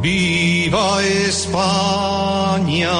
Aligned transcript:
Viva 0.00 1.02
España. 1.02 2.90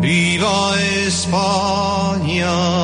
Viva 0.00 0.74
España. 1.06 2.83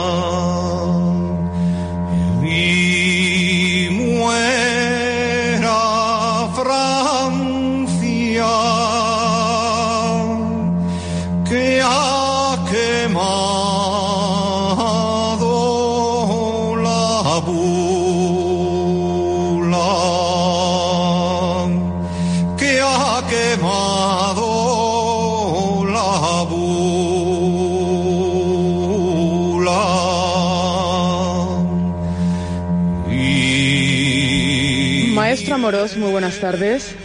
Amorós, 35.71 35.97
muy 35.97 36.11
buenas 36.11 36.41
tardes. 36.41 36.97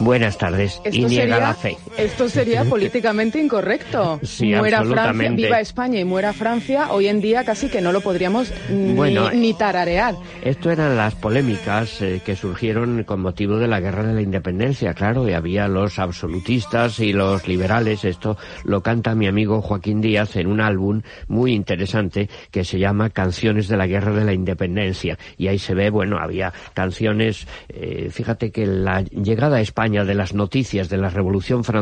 Buenas 0.00 0.36
tardes. 0.36 0.80
y 0.90 1.04
niega 1.04 1.38
la 1.38 1.54
fe. 1.54 1.78
Esto 1.96 2.28
sería 2.28 2.64
políticamente 2.64 3.40
incorrecto. 3.40 4.20
Sí, 4.22 4.54
muera 4.54 4.84
Francia, 4.84 5.30
viva 5.30 5.60
España 5.60 6.00
y 6.00 6.04
muera 6.04 6.32
Francia, 6.32 6.92
hoy 6.92 7.08
en 7.08 7.20
día 7.20 7.44
casi 7.44 7.68
que 7.68 7.80
no 7.80 7.92
lo 7.92 8.00
podríamos 8.00 8.52
ni, 8.70 8.92
Bueno, 8.92 9.30
ni 9.30 9.54
tararear. 9.54 10.14
Esto 10.42 10.70
eran 10.70 10.96
las 10.96 11.14
polémicas 11.14 12.00
eh, 12.02 12.20
que 12.24 12.36
surgieron 12.36 13.04
con 13.04 13.20
motivo 13.20 13.58
de 13.58 13.68
la 13.68 13.80
guerra 13.80 14.04
de 14.04 14.14
la 14.14 14.22
independencia, 14.22 14.94
claro, 14.94 15.28
y 15.28 15.32
había 15.32 15.68
los 15.68 15.98
absolutistas 15.98 17.00
y 17.00 17.12
los 17.12 17.46
liberales. 17.46 18.04
Esto 18.04 18.36
lo 18.64 18.82
canta 18.82 19.14
mi 19.14 19.26
amigo 19.26 19.60
Joaquín 19.60 20.00
Díaz 20.00 20.36
en 20.36 20.46
un 20.46 20.60
álbum 20.60 21.02
muy 21.28 21.52
interesante 21.52 22.28
que 22.50 22.64
se 22.64 22.78
llama 22.78 23.10
Canciones 23.10 23.68
de 23.68 23.76
la 23.76 23.86
guerra 23.86 24.12
de 24.12 24.24
la 24.24 24.32
independencia. 24.32 25.18
Y 25.36 25.48
ahí 25.48 25.58
se 25.58 25.74
ve, 25.74 25.90
bueno, 25.90 26.18
había 26.18 26.52
canciones, 26.74 27.46
eh, 27.68 28.08
fíjate 28.10 28.50
que 28.50 28.66
la 28.66 29.02
llegada 29.02 29.58
a 29.58 29.60
España 29.60 30.04
de 30.04 30.14
las 30.14 30.34
noticias 30.34 30.88
de 30.88 30.96
la 30.96 31.10
Revolución 31.10 31.64
Francesa, 31.64 31.79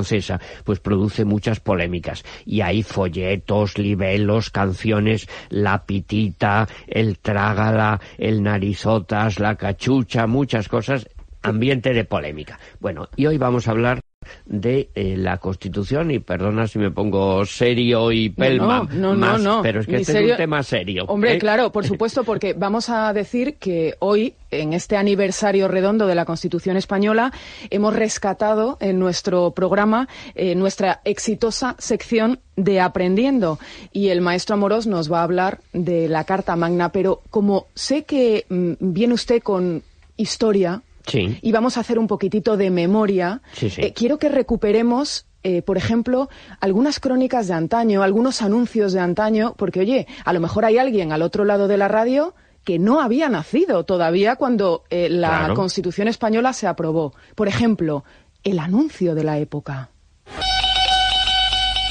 pues 0.64 0.80
produce 0.80 1.24
muchas 1.24 1.60
polémicas. 1.60 2.24
Y 2.44 2.60
hay 2.60 2.82
folletos, 2.82 3.78
libelos, 3.78 4.50
canciones, 4.50 5.28
la 5.50 5.84
pitita, 5.84 6.68
el 6.86 7.18
trágala, 7.18 8.00
el 8.18 8.42
narizotas, 8.42 9.38
la 9.38 9.56
cachucha, 9.56 10.26
muchas 10.26 10.68
cosas, 10.68 11.08
ambiente 11.42 11.92
de 11.92 12.04
polémica. 12.04 12.58
Bueno, 12.80 13.08
y 13.16 13.26
hoy 13.26 13.38
vamos 13.38 13.68
a 13.68 13.72
hablar 13.72 14.00
de 14.46 14.88
eh, 14.94 15.16
la 15.16 15.38
Constitución 15.38 16.10
y 16.10 16.18
perdona 16.18 16.66
si 16.66 16.78
me 16.78 16.90
pongo 16.90 17.44
serio 17.46 18.12
y 18.12 18.30
pelma 18.30 18.88
no, 18.92 19.14
no, 19.14 19.18
más, 19.18 19.40
no, 19.42 19.62
pero 19.62 19.80
es 19.80 19.86
que 19.86 19.96
este 19.96 20.12
es 20.12 20.18
serio- 20.18 20.32
un 20.34 20.36
tema 20.36 20.62
serio. 20.62 21.04
Hombre, 21.08 21.34
¿eh? 21.34 21.38
claro, 21.38 21.70
por 21.72 21.86
supuesto, 21.86 22.24
porque 22.24 22.52
vamos 22.52 22.88
a 22.90 23.12
decir 23.12 23.54
que 23.56 23.94
hoy, 23.98 24.34
en 24.50 24.72
este 24.72 24.96
aniversario 24.96 25.68
redondo 25.68 26.06
de 26.06 26.14
la 26.14 26.24
Constitución 26.24 26.76
española, 26.76 27.32
hemos 27.70 27.94
rescatado 27.94 28.76
en 28.80 28.98
nuestro 28.98 29.50
programa 29.52 30.08
eh, 30.34 30.54
nuestra 30.54 31.00
exitosa 31.04 31.74
sección 31.78 32.40
de 32.56 32.80
Aprendiendo. 32.80 33.58
Y 33.92 34.08
el 34.08 34.20
maestro 34.20 34.54
Amorós 34.54 34.86
nos 34.86 35.12
va 35.12 35.20
a 35.20 35.24
hablar 35.24 35.60
de 35.72 36.08
la 36.08 36.24
Carta 36.24 36.56
Magna, 36.56 36.90
pero 36.90 37.22
como 37.30 37.66
sé 37.74 38.04
que 38.04 38.46
mm, 38.48 38.72
viene 38.80 39.14
usted 39.14 39.42
con 39.42 39.82
historia, 40.16 40.82
Sí. 41.08 41.38
y 41.42 41.50
vamos 41.52 41.76
a 41.76 41.80
hacer 41.80 41.98
un 41.98 42.06
poquitito 42.06 42.56
de 42.56 42.70
memoria. 42.70 43.42
Sí, 43.54 43.70
sí. 43.70 43.80
Eh, 43.80 43.92
quiero 43.94 44.18
que 44.18 44.28
recuperemos, 44.28 45.24
eh, 45.42 45.62
por 45.62 45.76
ejemplo, 45.76 46.28
algunas 46.60 47.00
crónicas 47.00 47.48
de 47.48 47.54
antaño, 47.54 48.02
algunos 48.02 48.42
anuncios 48.42 48.92
de 48.92 49.00
antaño, 49.00 49.54
porque 49.56 49.80
oye, 49.80 50.06
a 50.24 50.32
lo 50.32 50.40
mejor 50.40 50.64
hay 50.66 50.78
alguien 50.78 51.10
al 51.12 51.22
otro 51.22 51.44
lado 51.44 51.66
de 51.66 51.78
la 51.78 51.88
radio 51.88 52.34
que 52.64 52.78
no 52.78 53.00
había 53.00 53.28
nacido 53.30 53.84
todavía 53.84 54.36
cuando 54.36 54.84
eh, 54.90 55.08
la 55.08 55.28
Claro. 55.38 55.54
Constitución 55.54 56.06
española 56.08 56.52
se 56.52 56.66
aprobó. 56.66 57.14
Por 57.34 57.48
ejemplo, 57.48 58.04
el 58.44 58.58
anuncio 58.58 59.14
de 59.14 59.24
la 59.24 59.38
época. 59.38 59.88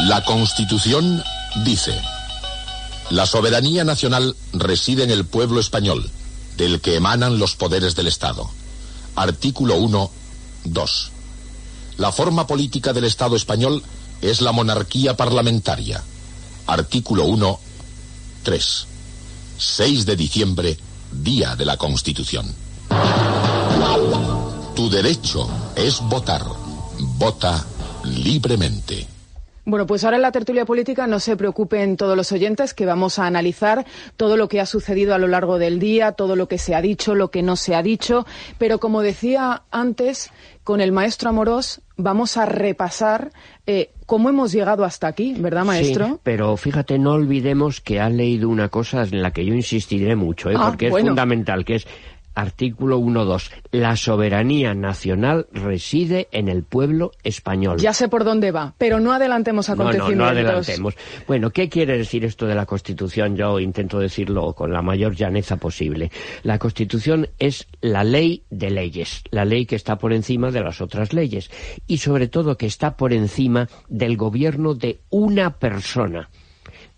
La 0.01 0.23
Constitución 0.23 1.23
dice, 1.65 1.93
la 3.09 3.25
soberanía 3.25 3.83
nacional 3.83 4.35
reside 4.53 5.03
en 5.03 5.09
el 5.11 5.25
pueblo 5.25 5.59
español, 5.59 6.07
del 6.57 6.79
que 6.81 6.95
emanan 6.95 7.39
los 7.39 7.55
poderes 7.55 7.95
del 7.95 8.07
Estado. 8.07 8.47
Artículo 9.17 9.77
1, 9.77 10.11
2. 10.65 11.11
La 11.97 12.11
forma 12.11 12.45
política 12.45 12.93
del 12.93 13.05
Estado 13.05 13.35
español 13.35 13.81
es 14.21 14.41
la 14.41 14.51
monarquía 14.51 15.17
parlamentaria. 15.17 16.03
Artículo 16.67 17.25
1, 17.25 17.59
3. 18.43 18.87
6 19.57 20.05
de 20.05 20.15
diciembre, 20.15 20.77
Día 21.11 21.55
de 21.55 21.65
la 21.65 21.77
Constitución. 21.77 22.53
Tu 24.75 24.87
derecho 24.87 25.49
es 25.75 25.99
votar. 26.01 26.45
Vota 26.99 27.65
libremente. 28.03 29.16
Bueno, 29.69 29.85
pues 29.85 30.05
ahora 30.05 30.15
en 30.15 30.21
la 30.21 30.31
tertulia 30.31 30.63
política 30.63 31.07
no 31.07 31.19
se 31.19 31.35
preocupen 31.35 31.97
todos 31.97 32.15
los 32.15 32.31
oyentes 32.31 32.73
que 32.73 32.85
vamos 32.85 33.19
a 33.19 33.27
analizar 33.27 33.85
todo 34.15 34.37
lo 34.37 34.47
que 34.47 34.61
ha 34.61 34.65
sucedido 34.65 35.13
a 35.13 35.17
lo 35.17 35.27
largo 35.27 35.59
del 35.59 35.77
día, 35.77 36.13
todo 36.13 36.37
lo 36.37 36.47
que 36.47 36.57
se 36.57 36.73
ha 36.73 36.81
dicho, 36.81 37.15
lo 37.15 37.31
que 37.31 37.43
no 37.43 37.57
se 37.57 37.75
ha 37.75 37.83
dicho, 37.83 38.25
pero 38.57 38.79
como 38.79 39.01
decía 39.01 39.63
antes, 39.69 40.31
con 40.63 40.79
el 40.79 40.93
maestro 40.93 41.31
Amorós 41.31 41.81
vamos 41.97 42.37
a 42.37 42.45
repasar 42.45 43.33
eh, 43.65 43.91
cómo 44.05 44.29
hemos 44.29 44.53
llegado 44.53 44.85
hasta 44.85 45.07
aquí, 45.07 45.35
¿verdad, 45.37 45.65
maestro? 45.65 46.05
Sí, 46.07 46.19
pero 46.23 46.55
fíjate, 46.55 46.97
no 46.97 47.11
olvidemos 47.11 47.81
que 47.81 47.99
ha 47.99 48.09
leído 48.09 48.47
una 48.47 48.69
cosa 48.69 49.03
en 49.03 49.21
la 49.21 49.31
que 49.31 49.43
yo 49.43 49.53
insistiré 49.53 50.15
mucho, 50.15 50.49
¿eh? 50.49 50.55
Ah, 50.57 50.67
porque 50.69 50.89
bueno. 50.89 51.07
es 51.07 51.09
fundamental, 51.09 51.65
que 51.65 51.75
es 51.75 51.87
artículo 52.37 52.99
1.2. 52.99 53.49
La 53.71 53.95
soberanía 53.95 54.75
nacional 54.75 55.47
reside 55.51 56.27
en 56.31 56.49
el 56.49 56.63
pueblo 56.63 57.11
español. 57.23 57.79
Ya 57.79 57.93
sé 57.93 58.07
por 58.09 58.23
dónde 58.23 58.51
va, 58.51 58.75
pero 58.77 58.99
no 58.99 59.11
adelantemos 59.11 59.67
No, 59.69 59.75
no, 59.75 59.81
acontecimientos. 59.83 60.17
no 60.17 60.29
adelantemos. 60.31 60.93
Bueno, 61.27 61.49
¿qué 61.49 61.67
quiere 61.67 61.97
decir 61.97 62.23
esto 62.25 62.45
de 62.45 62.53
la 62.53 62.67
Constitución? 62.67 63.35
Yo 63.35 63.59
intento 63.59 63.97
decirlo 63.99 64.53
con 64.53 64.71
la 64.71 64.83
mayor 64.83 65.15
llaneza 65.15 65.57
posible. 65.57 66.11
La 66.43 66.59
Constitución 66.59 67.27
es 67.39 67.67
la 67.81 68.03
ley 68.03 68.43
de 68.51 68.69
leyes, 68.69 69.23
la 69.31 69.43
ley 69.43 69.65
que 69.65 69.75
está 69.75 69.97
por 69.97 70.13
encima 70.13 70.51
de 70.51 70.61
las 70.61 70.79
otras 70.79 71.13
leyes 71.13 71.49
y 71.87 71.97
sobre 71.97 72.27
todo 72.27 72.55
que 72.55 72.67
está 72.67 72.95
por 72.97 73.13
encima 73.13 73.67
del 73.89 74.15
gobierno 74.15 74.75
de 74.75 74.99
una 75.09 75.57
persona 75.57 76.29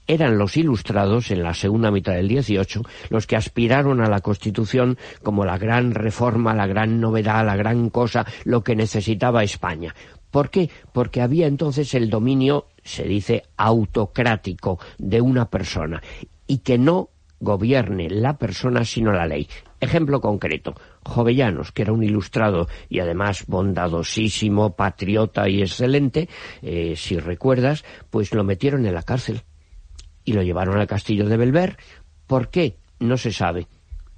eran 0.09 0.39
los 0.39 0.57
ilustrados 0.57 1.29
en 1.29 1.43
la 1.43 1.53
segunda 1.53 1.91
mitad 1.91 2.13
del 2.13 2.27
18 2.27 2.81
los 3.09 3.27
que 3.27 3.35
aspiraron 3.35 4.01
a 4.01 4.09
la 4.09 4.21
Constitución 4.21 4.97
como 5.23 5.45
la 5.45 5.59
gran 5.59 5.91
reforma, 5.93 6.55
la 6.55 6.65
gran 6.65 6.99
novedad, 6.99 7.45
la 7.45 7.55
gran 7.55 7.91
cosa, 7.91 8.25
lo 8.43 8.63
que 8.63 8.75
necesitaba 8.75 9.43
España. 9.43 9.93
¿Por 10.31 10.49
qué? 10.49 10.69
Porque 10.91 11.21
había 11.21 11.45
entonces 11.45 11.93
el 11.93 12.09
dominio, 12.09 12.67
se 12.83 13.03
dice, 13.03 13.43
autocrático 13.55 14.79
de 14.97 15.21
una 15.21 15.47
persona 15.47 16.01
y 16.47 16.59
que 16.59 16.79
no 16.79 17.09
gobierne 17.39 18.09
la 18.09 18.37
persona 18.37 18.85
sino 18.85 19.11
la 19.11 19.27
ley. 19.27 19.47
Ejemplo 19.79 20.21
concreto, 20.21 20.73
Jovellanos, 21.03 21.71
que 21.71 21.83
era 21.83 21.93
un 21.93 22.03
ilustrado 22.03 22.67
y 22.89 22.99
además 22.99 23.45
bondadosísimo, 23.47 24.75
patriota 24.75 25.47
y 25.47 25.61
excelente, 25.61 26.29
eh, 26.63 26.95
si 26.97 27.17
recuerdas, 27.17 27.85
pues 28.09 28.33
lo 28.33 28.43
metieron 28.43 28.87
en 28.87 28.95
la 28.95 29.03
cárcel 29.03 29.43
y 30.29 30.33
lo 30.33 30.43
llevaron 30.43 30.77
al 30.77 30.85
castillo 30.85 31.27
de 31.27 31.37
Belver. 31.37 31.77
¿Por 32.27 32.49
qué? 32.49 32.77
No 32.99 33.17
se 33.17 33.31
sabe. 33.31 33.65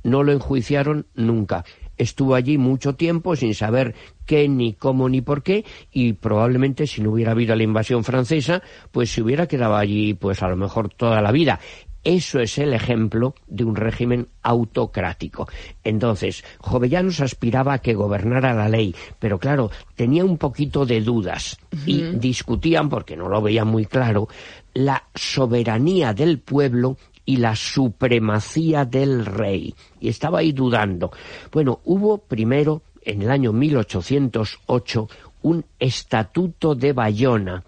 No 0.03 0.23
lo 0.23 0.33
enjuiciaron 0.33 1.07
nunca. 1.16 1.63
Estuvo 1.97 2.35
allí 2.35 2.57
mucho 2.57 2.95
tiempo 2.95 3.38
sin 3.38 3.55
saber 3.55 3.95
qué, 4.25 4.50
ni 4.50 4.74
cómo, 4.74 5.07
ni 5.07 5.21
por 5.21 5.41
qué, 5.41 5.63
y 5.89 6.12
probablemente 6.12 6.86
si 6.86 7.01
no 7.01 7.12
hubiera 7.12 7.31
habido 7.31 7.56
la 7.56 7.63
invasión 7.63 8.03
francesa, 8.03 8.62
pues 8.91 9.09
se 9.09 9.21
hubiera 9.21 9.47
quedado 9.47 9.77
allí, 9.77 10.13
pues 10.13 10.44
a 10.44 10.50
lo 10.50 10.57
mejor 10.57 10.89
toda 10.89 11.21
la 11.21 11.31
vida. 11.31 11.62
Eso 12.03 12.39
es 12.39 12.57
el 12.57 12.74
ejemplo 12.74 13.36
de 13.47 13.63
un 13.63 13.75
régimen 13.75 14.27
autocrático. 14.41 15.47
Entonces, 15.83 16.44
Jovellanos 16.57 17.21
aspiraba 17.21 17.74
a 17.74 17.80
que 17.80 17.94
gobernara 17.94 18.56
la 18.56 18.68
ley, 18.68 18.95
pero 19.19 19.38
claro, 19.38 19.69
tenía 19.95 20.25
un 20.25 20.39
poquito 20.39 20.86
de 20.86 21.01
dudas 21.01 21.59
y 21.86 22.01
discutían, 22.15 22.89
porque 22.89 23.15
no 23.15 23.30
lo 23.30 23.41
veían 23.41 23.68
muy 23.68 23.86
claro, 23.86 24.27
la 24.73 25.03
soberanía 25.13 26.13
del 26.13 26.39
pueblo 26.39 26.97
y 27.25 27.38
la 27.38 27.56
supremacía 27.56 28.85
del 28.85 29.25
rey. 29.25 29.73
Y 30.00 30.09
estaba 30.09 30.39
ahí 30.39 30.51
dudando. 30.51 31.12
Bueno, 31.51 31.79
hubo 31.85 32.18
primero, 32.18 32.81
en 33.03 33.21
el 33.21 33.31
año 33.31 33.53
1808, 33.53 35.07
un 35.44 35.65
estatuto 35.79 36.75
de 36.75 36.94
Bayona 36.94 37.63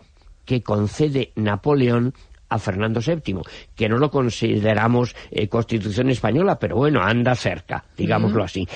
que 0.46 0.62
concede 0.62 1.32
Napoleón 1.36 2.14
a 2.50 2.60
Fernando 2.60 3.00
VII, 3.00 3.42
que 3.76 3.90
no 3.90 3.98
lo 3.98 4.12
consideramos 4.12 5.16
eh, 5.32 5.48
constitución 5.48 6.10
española, 6.10 6.60
pero 6.60 6.76
bueno, 6.76 7.02
anda 7.02 7.36
cerca, 7.36 7.86
digámoslo 7.98 8.44
así. 8.44 8.68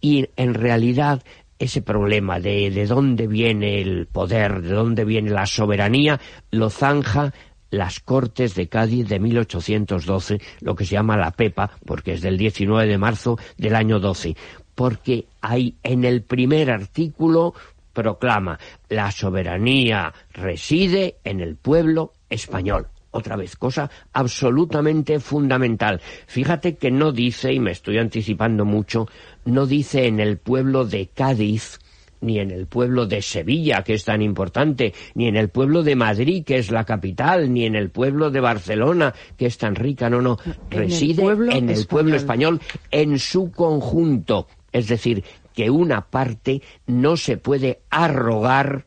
Y 0.00 0.28
en 0.36 0.54
realidad 0.54 1.22
ese 1.58 1.82
problema 1.82 2.38
de, 2.38 2.70
de 2.70 2.86
dónde 2.86 3.26
viene 3.26 3.80
el 3.80 4.06
poder, 4.06 4.62
de 4.62 4.74
dónde 4.74 5.04
viene 5.04 5.30
la 5.30 5.46
soberanía, 5.46 6.20
lo 6.50 6.70
zanja 6.70 7.32
las 7.74 8.00
Cortes 8.00 8.54
de 8.54 8.68
Cádiz 8.68 9.08
de 9.08 9.20
1812, 9.20 10.40
lo 10.60 10.74
que 10.74 10.84
se 10.84 10.92
llama 10.92 11.16
la 11.16 11.30
PEPA, 11.30 11.70
porque 11.84 12.14
es 12.14 12.22
del 12.22 12.38
19 12.38 12.86
de 12.86 12.98
marzo 12.98 13.38
del 13.56 13.74
año 13.74 14.00
12, 14.00 14.36
porque 14.74 15.26
hay 15.40 15.76
en 15.82 16.04
el 16.04 16.22
primer 16.22 16.70
artículo 16.70 17.54
proclama 17.92 18.58
la 18.88 19.10
soberanía 19.10 20.12
reside 20.32 21.16
en 21.24 21.40
el 21.40 21.56
pueblo 21.56 22.12
español. 22.28 22.88
Otra 23.12 23.36
vez, 23.36 23.54
cosa 23.54 23.88
absolutamente 24.12 25.20
fundamental. 25.20 26.00
Fíjate 26.26 26.74
que 26.74 26.90
no 26.90 27.12
dice, 27.12 27.52
y 27.52 27.60
me 27.60 27.70
estoy 27.70 27.98
anticipando 27.98 28.64
mucho, 28.64 29.06
no 29.44 29.66
dice 29.66 30.08
en 30.08 30.18
el 30.18 30.36
pueblo 30.38 30.84
de 30.84 31.06
Cádiz, 31.06 31.78
ni 32.24 32.38
en 32.38 32.50
el 32.50 32.66
pueblo 32.66 33.06
de 33.06 33.22
Sevilla, 33.22 33.82
que 33.82 33.94
es 33.94 34.04
tan 34.04 34.22
importante, 34.22 34.92
ni 35.14 35.28
en 35.28 35.36
el 35.36 35.50
pueblo 35.50 35.82
de 35.82 35.94
Madrid, 35.94 36.44
que 36.44 36.58
es 36.58 36.70
la 36.70 36.84
capital, 36.84 37.52
ni 37.52 37.66
en 37.66 37.76
el 37.76 37.90
pueblo 37.90 38.30
de 38.30 38.40
Barcelona, 38.40 39.14
que 39.36 39.46
es 39.46 39.58
tan 39.58 39.74
rica, 39.74 40.08
no, 40.10 40.20
no, 40.20 40.38
reside 40.70 41.22
en 41.50 41.68
el 41.70 41.86
pueblo 41.86 42.16
español 42.16 42.60
en 42.90 43.18
su 43.18 43.52
conjunto. 43.52 44.48
Es 44.72 44.88
decir, 44.88 45.22
que 45.54 45.70
una 45.70 46.02
parte 46.02 46.62
no 46.86 47.16
se 47.16 47.36
puede 47.36 47.82
arrogar 47.90 48.86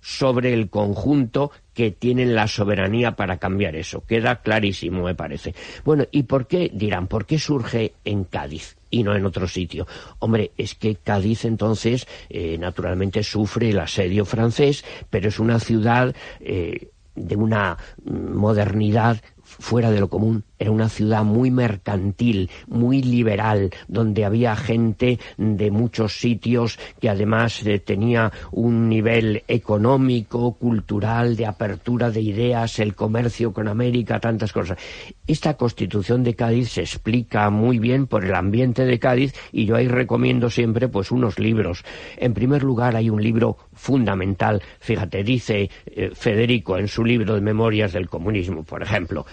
sobre 0.00 0.52
el 0.52 0.68
conjunto 0.68 1.52
que 1.74 1.90
tienen 1.92 2.34
la 2.34 2.48
soberanía 2.48 3.12
para 3.12 3.38
cambiar 3.38 3.76
eso. 3.76 4.04
Queda 4.04 4.42
clarísimo, 4.42 5.04
me 5.04 5.14
parece. 5.14 5.54
Bueno, 5.84 6.04
¿y 6.10 6.24
por 6.24 6.46
qué? 6.46 6.70
Dirán, 6.72 7.06
¿por 7.06 7.24
qué 7.24 7.38
surge 7.38 7.94
en 8.04 8.24
Cádiz? 8.24 8.76
Y 8.92 9.02
no 9.02 9.16
en 9.16 9.26
otro 9.26 9.48
sitio. 9.48 9.88
Hombre, 10.20 10.52
es 10.56 10.76
que 10.76 10.94
Cádiz 10.94 11.44
entonces 11.44 12.06
eh, 12.28 12.56
naturalmente 12.58 13.24
sufre 13.24 13.70
el 13.70 13.80
asedio 13.80 14.24
francés, 14.24 14.84
pero 15.10 15.28
es 15.28 15.40
una 15.40 15.58
ciudad 15.58 16.14
eh, 16.38 16.90
de 17.16 17.36
una 17.36 17.78
modernidad 18.04 19.20
fuera 19.42 19.90
de 19.90 19.98
lo 19.98 20.08
común. 20.08 20.44
Era 20.62 20.70
una 20.70 20.88
ciudad 20.88 21.24
muy 21.24 21.50
mercantil, 21.50 22.48
muy 22.68 23.02
liberal, 23.02 23.70
donde 23.88 24.24
había 24.24 24.54
gente 24.54 25.18
de 25.36 25.72
muchos 25.72 26.20
sitios 26.20 26.78
que 27.00 27.08
además 27.08 27.66
eh, 27.66 27.80
tenía 27.80 28.30
un 28.52 28.88
nivel 28.88 29.42
económico, 29.48 30.52
cultural, 30.52 31.34
de 31.34 31.46
apertura 31.46 32.12
de 32.12 32.20
ideas, 32.20 32.78
el 32.78 32.94
comercio 32.94 33.52
con 33.52 33.66
América, 33.66 34.20
tantas 34.20 34.52
cosas. 34.52 34.78
Esta 35.26 35.54
constitución 35.54 36.22
de 36.22 36.36
Cádiz 36.36 36.68
se 36.68 36.82
explica 36.82 37.50
muy 37.50 37.80
bien 37.80 38.06
por 38.06 38.24
el 38.24 38.36
ambiente 38.36 38.84
de 38.84 39.00
Cádiz 39.00 39.34
y 39.50 39.64
yo 39.64 39.74
ahí 39.74 39.88
recomiendo 39.88 40.48
siempre 40.48 40.86
pues 40.86 41.10
unos 41.10 41.40
libros. 41.40 41.84
En 42.16 42.34
primer 42.34 42.62
lugar 42.62 42.94
hay 42.94 43.10
un 43.10 43.20
libro 43.20 43.56
fundamental, 43.72 44.62
fíjate, 44.78 45.24
dice 45.24 45.68
eh, 45.86 46.12
Federico 46.14 46.78
en 46.78 46.86
su 46.86 47.04
libro 47.04 47.34
de 47.34 47.40
Memorias 47.40 47.92
del 47.92 48.08
Comunismo, 48.08 48.62
por 48.62 48.84
ejemplo, 48.84 49.26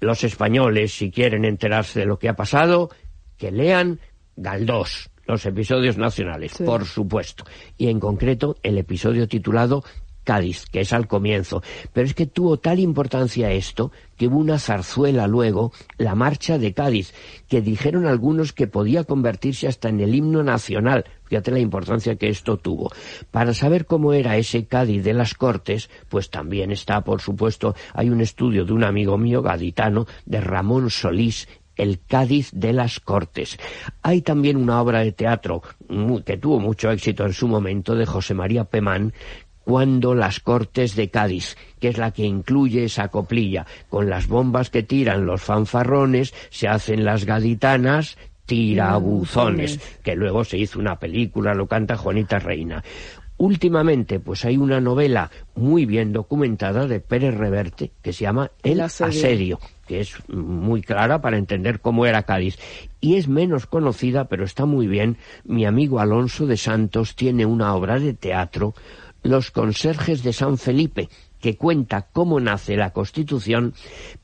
los 0.00 0.24
españoles, 0.24 0.92
si 0.92 1.10
quieren 1.10 1.44
enterarse 1.44 2.00
de 2.00 2.06
lo 2.06 2.18
que 2.18 2.28
ha 2.28 2.34
pasado, 2.34 2.90
que 3.36 3.50
lean 3.50 4.00
Galdós, 4.36 5.10
los 5.26 5.44
episodios 5.46 5.98
nacionales, 5.98 6.56
por 6.64 6.84
supuesto. 6.86 7.44
Y 7.76 7.88
en 7.88 8.00
concreto 8.00 8.56
el 8.62 8.78
episodio 8.78 9.28
titulado 9.28 9.84
Cádiz, 10.30 10.66
que 10.70 10.82
es 10.82 10.92
al 10.92 11.08
comienzo. 11.08 11.60
Pero 11.92 12.06
es 12.06 12.14
que 12.14 12.24
tuvo 12.24 12.56
tal 12.60 12.78
importancia 12.78 13.50
esto 13.50 13.90
que 14.16 14.28
hubo 14.28 14.38
una 14.38 14.60
zarzuela 14.60 15.26
luego, 15.26 15.72
la 15.98 16.14
Marcha 16.14 16.56
de 16.56 16.72
Cádiz, 16.72 17.12
que 17.48 17.60
dijeron 17.60 18.06
algunos 18.06 18.52
que 18.52 18.68
podía 18.68 19.02
convertirse 19.02 19.66
hasta 19.66 19.88
en 19.88 19.98
el 19.98 20.14
himno 20.14 20.44
nacional. 20.44 21.04
Fíjate 21.24 21.50
la 21.50 21.58
importancia 21.58 22.14
que 22.14 22.28
esto 22.28 22.58
tuvo. 22.58 22.92
Para 23.32 23.54
saber 23.54 23.86
cómo 23.86 24.12
era 24.12 24.36
ese 24.36 24.66
Cádiz 24.66 25.02
de 25.02 25.14
las 25.14 25.34
Cortes, 25.34 25.90
pues 26.08 26.30
también 26.30 26.70
está, 26.70 27.00
por 27.02 27.20
supuesto, 27.20 27.74
hay 27.92 28.08
un 28.08 28.20
estudio 28.20 28.64
de 28.64 28.72
un 28.72 28.84
amigo 28.84 29.18
mío 29.18 29.42
gaditano, 29.42 30.06
de 30.26 30.40
Ramón 30.40 30.90
Solís, 30.90 31.48
el 31.74 31.98
Cádiz 32.06 32.50
de 32.52 32.72
las 32.72 33.00
Cortes. 33.00 33.58
Hay 34.02 34.22
también 34.22 34.58
una 34.58 34.80
obra 34.80 35.00
de 35.00 35.10
teatro 35.10 35.62
que 36.24 36.36
tuvo 36.36 36.60
mucho 36.60 36.88
éxito 36.90 37.26
en 37.26 37.32
su 37.32 37.48
momento 37.48 37.96
de 37.96 38.06
José 38.06 38.34
María 38.34 38.64
Pemán, 38.64 39.12
cuando 39.64 40.14
las 40.14 40.40
Cortes 40.40 40.96
de 40.96 41.10
Cádiz, 41.10 41.56
que 41.80 41.88
es 41.88 41.98
la 41.98 42.10
que 42.10 42.24
incluye 42.24 42.84
esa 42.84 43.08
coplilla, 43.08 43.66
con 43.88 44.10
las 44.10 44.26
bombas 44.26 44.70
que 44.70 44.82
tiran 44.82 45.26
los 45.26 45.42
fanfarrones, 45.42 46.34
se 46.50 46.68
hacen 46.68 47.04
las 47.04 47.24
gaditanas, 47.24 48.16
tirabuzones, 48.46 49.78
que 50.02 50.16
luego 50.16 50.42
se 50.44 50.58
hizo 50.58 50.80
una 50.80 50.98
película, 50.98 51.54
lo 51.54 51.66
canta 51.66 51.96
Juanita 51.96 52.38
Reina. 52.40 52.82
Últimamente, 53.40 54.20
pues 54.20 54.44
hay 54.44 54.58
una 54.58 54.80
novela 54.82 55.30
muy 55.54 55.86
bien 55.86 56.12
documentada 56.12 56.86
de 56.86 57.00
Pérez 57.00 57.34
Reverte 57.34 57.90
que 58.02 58.12
se 58.12 58.24
llama 58.24 58.50
El, 58.62 58.80
asedio. 58.80 59.58
que 59.86 60.00
es 60.00 60.16
muy 60.28 60.82
clara 60.82 61.22
para 61.22 61.38
entender 61.38 61.80
cómo 61.80 62.04
era 62.04 62.24
Cádiz. 62.24 62.58
Y 63.00 63.16
es 63.16 63.28
menos 63.28 63.64
conocida, 63.64 64.26
pero 64.26 64.44
está 64.44 64.66
muy 64.66 64.88
bien. 64.88 65.16
Mi 65.44 65.64
amigo 65.64 66.00
Alonso 66.00 66.46
de 66.46 66.58
Santos 66.58 67.16
tiene 67.16 67.46
una 67.46 67.74
obra 67.74 67.98
de 67.98 68.12
teatro 68.12 68.74
los 69.22 69.50
conserjes 69.50 70.22
de 70.22 70.32
San 70.32 70.58
Felipe, 70.58 71.08
que 71.40 71.56
cuenta 71.56 72.08
cómo 72.12 72.40
nace 72.40 72.76
la 72.76 72.92
Constitución, 72.92 73.74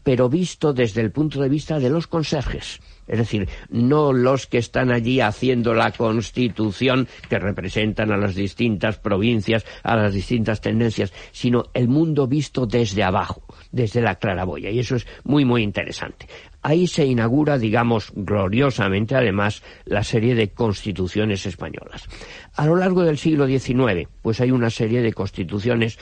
pero 0.02 0.28
visto 0.28 0.72
desde 0.72 1.00
el 1.00 1.10
punto 1.10 1.40
de 1.40 1.48
vista 1.48 1.78
de 1.78 1.90
los 1.90 2.06
conserjes. 2.06 2.80
Es 3.06 3.18
decir, 3.18 3.48
no 3.70 4.12
los 4.12 4.46
que 4.46 4.58
están 4.58 4.90
allí 4.90 5.20
haciendo 5.20 5.74
la 5.74 5.92
Constitución, 5.92 7.06
que 7.28 7.38
representan 7.38 8.10
a 8.10 8.16
las 8.16 8.34
distintas 8.34 8.98
provincias, 8.98 9.64
a 9.82 9.96
las 9.96 10.12
distintas 10.12 10.60
tendencias, 10.60 11.12
sino 11.30 11.66
el 11.72 11.88
mundo 11.88 12.26
visto 12.26 12.66
desde 12.66 13.04
abajo, 13.04 13.42
desde 13.70 14.00
la 14.00 14.16
claraboya. 14.16 14.70
Y 14.70 14.80
eso 14.80 14.96
es 14.96 15.06
muy, 15.22 15.44
muy 15.44 15.62
interesante. 15.62 16.26
Ahí 16.62 16.88
se 16.88 17.06
inaugura, 17.06 17.58
digamos, 17.58 18.12
gloriosamente, 18.12 19.14
además, 19.14 19.62
la 19.84 20.02
serie 20.02 20.34
de 20.34 20.50
constituciones 20.50 21.46
españolas. 21.46 22.08
A 22.56 22.66
lo 22.66 22.74
largo 22.74 23.04
del 23.04 23.18
siglo 23.18 23.46
XIX, 23.46 24.08
pues 24.20 24.40
hay 24.40 24.50
una 24.50 24.70
serie 24.70 25.00
de 25.00 25.12
constituciones 25.12 25.96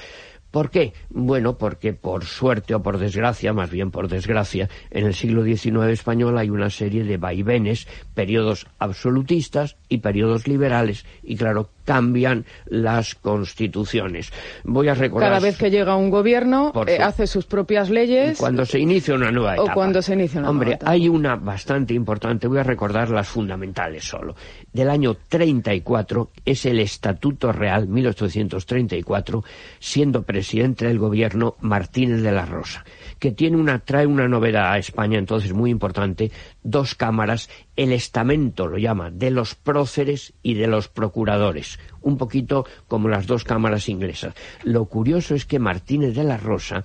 ¿Por 0.54 0.70
qué? 0.70 0.92
Bueno, 1.10 1.58
porque 1.58 1.94
por 1.94 2.26
suerte 2.26 2.76
o 2.76 2.80
por 2.80 2.98
desgracia, 2.98 3.52
más 3.52 3.70
bien 3.70 3.90
por 3.90 4.06
desgracia, 4.06 4.70
en 4.92 5.04
el 5.04 5.12
siglo 5.12 5.42
XIX 5.42 5.86
español 5.90 6.38
hay 6.38 6.48
una 6.48 6.70
serie 6.70 7.02
de 7.02 7.16
vaivenes, 7.16 7.88
periodos 8.14 8.68
absolutistas 8.78 9.76
y 9.88 9.98
periodos 9.98 10.46
liberales, 10.46 11.06
y 11.24 11.34
claro, 11.34 11.70
cambian 11.84 12.44
las 12.66 13.14
constituciones. 13.14 14.32
Voy 14.64 14.88
a 14.88 14.94
recordar... 14.94 15.30
Cada 15.30 15.40
vez 15.40 15.56
que 15.56 15.70
llega 15.70 15.96
un 15.96 16.10
gobierno, 16.10 16.72
eh, 16.86 16.98
hace 17.00 17.26
sus 17.26 17.46
propias 17.46 17.90
leyes... 17.90 18.38
Cuando 18.38 18.64
se 18.64 18.78
inicia 18.78 19.14
una 19.14 19.30
nueva 19.30 19.54
etapa. 19.54 19.72
O 19.72 19.74
cuando 19.74 20.02
se 20.02 20.14
inicia 20.14 20.40
una 20.40 20.50
Hombre, 20.50 20.66
nueva 20.66 20.76
etapa. 20.76 20.92
hay 20.92 21.08
una 21.08 21.36
bastante 21.36 21.94
importante, 21.94 22.48
voy 22.48 22.58
a 22.58 22.62
recordar 22.64 23.10
las 23.10 23.28
fundamentales 23.28 24.04
solo. 24.04 24.34
Del 24.72 24.90
año 24.90 25.16
34 25.28 26.30
es 26.44 26.66
el 26.66 26.80
Estatuto 26.80 27.52
Real, 27.52 27.86
1834, 27.86 29.44
siendo 29.78 30.22
presidente 30.22 30.86
del 30.86 30.98
gobierno 30.98 31.56
Martínez 31.60 32.22
de 32.22 32.32
la 32.32 32.46
Rosa 32.46 32.84
que 33.24 33.32
tiene 33.32 33.56
una, 33.56 33.78
trae 33.78 34.06
una 34.06 34.28
novedad 34.28 34.72
a 34.72 34.78
España 34.78 35.18
entonces 35.18 35.54
muy 35.54 35.70
importante, 35.70 36.30
dos 36.62 36.94
cámaras, 36.94 37.48
el 37.74 37.92
estamento 37.92 38.66
lo 38.66 38.76
llama, 38.76 39.10
de 39.10 39.30
los 39.30 39.54
próceres 39.54 40.34
y 40.42 40.54
de 40.54 40.66
los 40.66 40.88
procuradores, 40.88 41.73
un 42.00 42.18
poquito 42.18 42.66
como 42.88 43.08
las 43.08 43.26
dos 43.26 43.44
cámaras 43.44 43.88
inglesas. 43.88 44.34
Lo 44.62 44.86
curioso 44.86 45.34
es 45.34 45.44
que 45.46 45.58
Martínez 45.58 46.14
de 46.14 46.24
la 46.24 46.36
Rosa, 46.36 46.84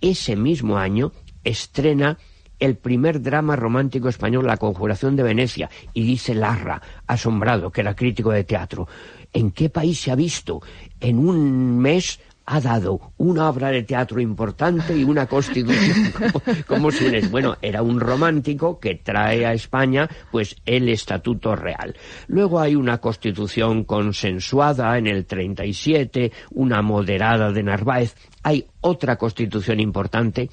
ese 0.00 0.36
mismo 0.36 0.78
año, 0.78 1.12
estrena 1.44 2.18
el 2.58 2.76
primer 2.76 3.20
drama 3.20 3.56
romántico 3.56 4.08
español, 4.08 4.46
La 4.46 4.56
Conjuración 4.56 5.16
de 5.16 5.22
Venecia, 5.22 5.70
y 5.92 6.04
dice 6.04 6.34
Larra, 6.34 6.80
asombrado, 7.06 7.70
que 7.70 7.82
era 7.82 7.94
crítico 7.94 8.30
de 8.30 8.44
teatro, 8.44 8.88
¿en 9.32 9.50
qué 9.50 9.68
país 9.68 10.00
se 10.00 10.10
ha 10.10 10.14
visto 10.14 10.62
en 11.00 11.18
un 11.18 11.78
mes 11.78 12.20
ha 12.46 12.60
dado 12.60 13.12
una 13.16 13.48
obra 13.48 13.70
de 13.70 13.82
teatro 13.82 14.20
importante 14.20 14.96
y 14.96 15.02
una 15.02 15.26
constitución 15.26 16.12
como, 16.66 16.92
si 16.92 17.08
Bueno, 17.28 17.56
era 17.60 17.82
un 17.82 17.98
romántico 17.98 18.78
que 18.78 18.94
trae 18.94 19.44
a 19.44 19.52
España 19.52 20.08
pues 20.30 20.54
el 20.64 20.88
Estatuto 20.88 21.56
Real. 21.56 21.96
Luego 22.28 22.60
hay 22.60 22.76
una 22.76 22.98
constitución 22.98 23.82
consensuada 23.84 24.96
en 24.96 25.08
el 25.08 25.26
37, 25.26 26.30
una 26.52 26.82
moderada 26.82 27.50
de 27.50 27.64
Narváez. 27.64 28.14
Hay 28.44 28.66
otra 28.80 29.16
constitución 29.16 29.80
importante, 29.80 30.48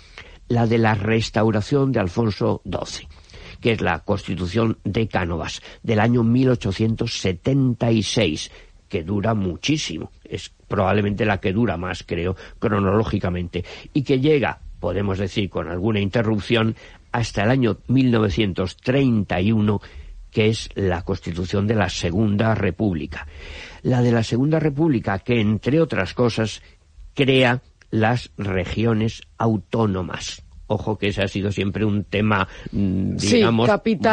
la 0.48 0.66
de 0.66 0.80
la 0.80 0.96
restauración 0.96 1.92
de 1.92 2.00
Alfonso 2.00 2.64
XII 2.66 3.08
que 3.62 3.72
es 3.72 3.82
la 3.82 4.00
Constitución 4.00 4.80
de 4.84 5.08
Cánovas 5.08 5.62
del 5.84 6.00
año 6.02 6.24
1876, 6.24 8.52
que 8.90 9.04
dura 9.06 9.34
muchísimo. 9.34 10.12
Probablemente 10.74 11.24
la 11.24 11.38
que 11.38 11.54
dura 11.54 11.78
más, 11.78 12.02
creo, 12.02 12.36
cronológicamente, 12.58 13.64
y 13.94 14.02
que 14.02 14.20
llega, 14.20 14.58
podemos 14.80 15.20
decir 15.20 15.48
con 15.48 15.68
alguna 15.68 16.00
interrupción, 16.00 16.76
hasta 17.12 17.44
el 17.44 17.52
año 17.52 17.78
1931, 17.90 19.82
que 20.32 20.48
es 20.48 20.72
la 20.74 21.04
Constitución 21.04 21.68
de 21.68 21.76
la 21.76 21.90
Segunda 21.90 22.56
República. 22.56 23.28
La 23.84 24.02
de 24.02 24.12
la 24.12 24.24
Segunda 24.24 24.60
República, 24.60 25.20
que 25.20 25.40
entre 25.40 25.80
otras 25.80 26.16
cosas 26.16 26.64
crea 27.14 27.62
las 27.92 28.32
regiones 28.36 29.22
autónomas. 29.38 30.44
Ojo 30.74 30.98
que 30.98 31.08
ese 31.08 31.22
ha 31.22 31.28
sido 31.28 31.52
siempre 31.52 31.86
un 31.86 32.06
tema, 32.06 32.48
mm, 32.72 33.16
digamos, 33.16 33.70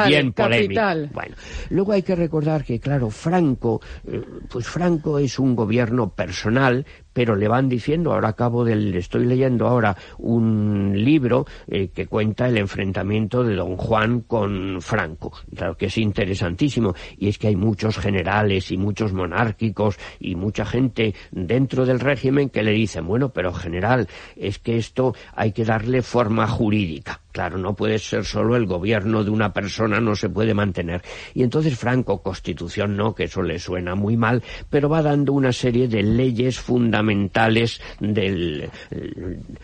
bien 0.06 0.32
polémico. 0.32 0.80
Bueno, 1.12 1.36
luego 1.70 1.92
hay 1.92 2.02
que 2.02 2.14
recordar 2.14 2.64
que, 2.64 2.78
claro, 2.78 3.10
Franco, 3.10 3.80
eh, 4.06 4.20
pues 4.48 4.66
Franco 4.66 5.18
es 5.18 5.38
un 5.38 5.56
gobierno 5.56 6.10
personal 6.10 6.84
pero 7.12 7.36
le 7.36 7.48
van 7.48 7.68
diciendo, 7.68 8.12
ahora 8.12 8.30
acabo 8.30 8.64
del, 8.64 8.94
estoy 8.94 9.26
leyendo 9.26 9.66
ahora 9.66 9.96
un 10.18 10.92
libro 10.94 11.46
eh, 11.66 11.88
que 11.88 12.06
cuenta 12.06 12.48
el 12.48 12.58
enfrentamiento 12.58 13.42
de 13.44 13.56
don 13.56 13.76
Juan 13.76 14.20
con 14.20 14.80
Franco. 14.80 15.32
Claro 15.54 15.76
que 15.76 15.86
es 15.86 15.98
interesantísimo, 15.98 16.94
y 17.16 17.28
es 17.28 17.38
que 17.38 17.48
hay 17.48 17.56
muchos 17.56 17.98
generales 17.98 18.70
y 18.70 18.76
muchos 18.76 19.12
monárquicos 19.12 19.98
y 20.18 20.34
mucha 20.34 20.64
gente 20.64 21.14
dentro 21.30 21.84
del 21.84 22.00
régimen 22.00 22.50
que 22.50 22.62
le 22.62 22.72
dicen, 22.72 23.06
bueno, 23.06 23.30
pero 23.30 23.52
general, 23.52 24.08
es 24.36 24.58
que 24.58 24.76
esto 24.76 25.14
hay 25.34 25.52
que 25.52 25.64
darle 25.64 26.02
forma 26.02 26.46
jurídica. 26.46 27.20
Claro, 27.32 27.58
no 27.58 27.75
puede 27.75 27.99
ser 27.99 28.25
solo 28.25 28.56
el 28.56 28.66
gobierno 28.66 29.22
de 29.22 29.30
una 29.30 29.52
persona, 29.52 30.00
no 30.00 30.16
se 30.16 30.28
puede 30.28 30.52
mantener. 30.52 31.02
Y 31.32 31.44
entonces 31.44 31.78
Franco, 31.78 32.22
constitución 32.22 32.96
no, 32.96 33.14
que 33.14 33.25
eso 33.25 33.42
le 33.42 33.58
suena 33.58 33.94
muy 33.94 34.16
mal, 34.16 34.42
pero 34.68 34.88
va 34.88 35.02
dando 35.02 35.32
una 35.32 35.52
serie 35.52 35.87
de 35.87 36.02
leyes 36.02 36.58
fundamentales 36.58 37.80
del, 38.00 38.68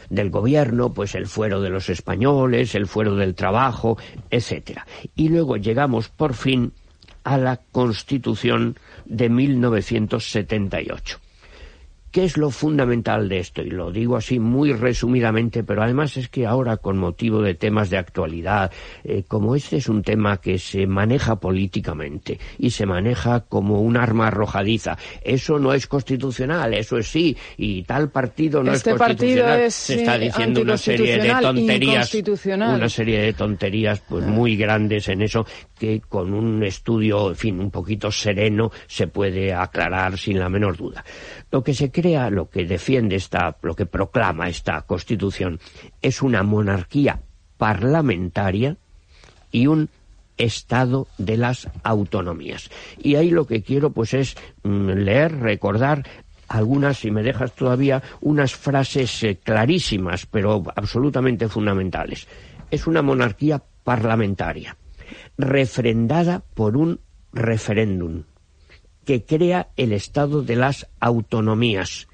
del 0.09 0.31
gobierno, 0.31 0.93
pues 0.93 1.15
el 1.17 1.27
fuero 1.27 1.61
de 1.61 1.71
los 1.71 1.89
españoles, 1.89 2.75
el 2.75 2.87
fuero 2.87 3.17
del 3.17 3.35
trabajo, 3.35 3.99
etcétera. 4.31 4.87
Y 5.17 5.29
luego 5.29 5.57
llegamos 5.57 6.09
por 6.09 6.35
fin 6.35 6.73
a 7.25 7.37
la 7.37 7.57
Constitución 7.57 8.79
de 9.05 9.29
1978. 9.29 11.26
¿Qué 12.17 12.25
es 12.25 12.39
lo 12.39 12.51
fundamental 12.51 13.29
de 13.29 13.41
esto? 13.41 13.61
Y 13.61 13.69
lo 13.69 13.93
digo 13.93 14.17
así 14.17 14.39
muy 14.39 14.73
resumidamente, 14.73 15.63
pero 15.63 15.83
además 15.83 16.17
es 16.17 16.31
que 16.31 16.47
ahora, 16.47 16.79
con 16.79 16.97
motivo 16.97 17.43
de 17.43 17.53
temas 17.53 17.91
de 17.91 17.99
actualidad, 17.99 18.73
eh, 19.05 19.25
como 19.29 19.55
este 19.55 19.77
es 19.77 19.87
un 19.91 20.01
tema 20.03 20.39
que 20.39 20.59
se 20.59 20.87
maneja 20.87 21.37
políticamente 21.37 22.41
y 22.59 22.71
se 22.71 22.87
maneja 22.87 23.41
como 23.41 23.83
un 23.83 23.99
arma 23.99 24.29
arrojadiza, 24.29 24.97
eso 25.21 25.59
no 25.59 25.75
es 25.75 25.87
constitucional, 25.87 26.73
eso 26.73 26.97
es 26.97 27.07
sí, 27.07 27.37
y 27.59 27.83
tal 27.83 28.09
partido 28.09 28.63
no 28.63 28.73
este 28.73 28.93
es 28.93 28.97
constitucional. 28.97 29.45
Partido 29.45 29.67
es, 29.67 29.75
se 29.75 29.95
está 29.97 30.17
diciendo 30.17 30.63
una 30.63 30.79
serie 30.79 31.19
de 31.19 31.35
tonterías, 31.39 32.15
una 32.49 32.89
serie 32.89 33.21
de 33.21 33.33
tonterías 33.35 34.01
pues 34.09 34.25
muy 34.25 34.57
grandes 34.57 35.09
en 35.09 35.21
eso 35.21 35.45
que 35.79 36.01
con 36.01 36.33
un 36.33 36.63
estudio, 36.63 37.29
en 37.29 37.37
fin, 37.37 37.61
un 37.61 37.71
poquito 37.71 38.11
sereno 38.11 38.71
se 38.87 39.07
puede 39.09 39.53
aclarar 39.53 40.17
sin 40.17 40.39
la 40.39 40.49
menor 40.49 40.79
duda. 40.79 41.05
Lo 41.51 41.63
que 41.63 41.75
se 41.75 41.91
lo 42.31 42.49
que 42.51 42.65
defiende 42.65 43.17
esta, 43.17 43.57
lo 43.63 43.75
que 43.75 43.87
proclama 43.87 44.49
esta 44.49 44.83
Constitución 44.83 45.59
es 46.03 46.23
una 46.23 46.43
monarquía 46.43 47.21
parlamentaria 47.57 48.77
y 49.51 49.67
un 49.67 49.89
Estado 50.39 51.09
de 51.17 51.39
las 51.39 51.67
autonomías. 51.83 52.69
Y 52.99 53.15
ahí 53.15 53.31
lo 53.31 53.47
que 53.47 53.63
quiero 53.63 53.91
pues 53.91 54.13
es 54.13 54.37
mm, 54.65 54.91
leer, 54.91 55.41
recordar 55.41 56.05
algunas, 56.47 56.99
si 56.99 57.11
me 57.11 57.23
dejas 57.23 57.55
todavía, 57.55 58.03
unas 58.21 58.55
frases 58.55 59.23
eh, 59.23 59.39
clarísimas, 59.43 60.27
pero 60.27 60.63
absolutamente 60.77 61.49
fundamentales. 61.49 62.29
Es 62.71 62.87
una 62.87 63.01
monarquía 63.01 63.63
parlamentaria, 63.83 64.77
refrendada 65.39 66.43
por 66.55 66.77
un 66.77 67.01
referéndum 67.33 68.25
que 69.07 69.25
crea 69.25 69.69
el 69.77 69.93
Estado 69.93 70.43
de 70.43 70.57
las 70.57 70.87
autonomías, 71.01 72.09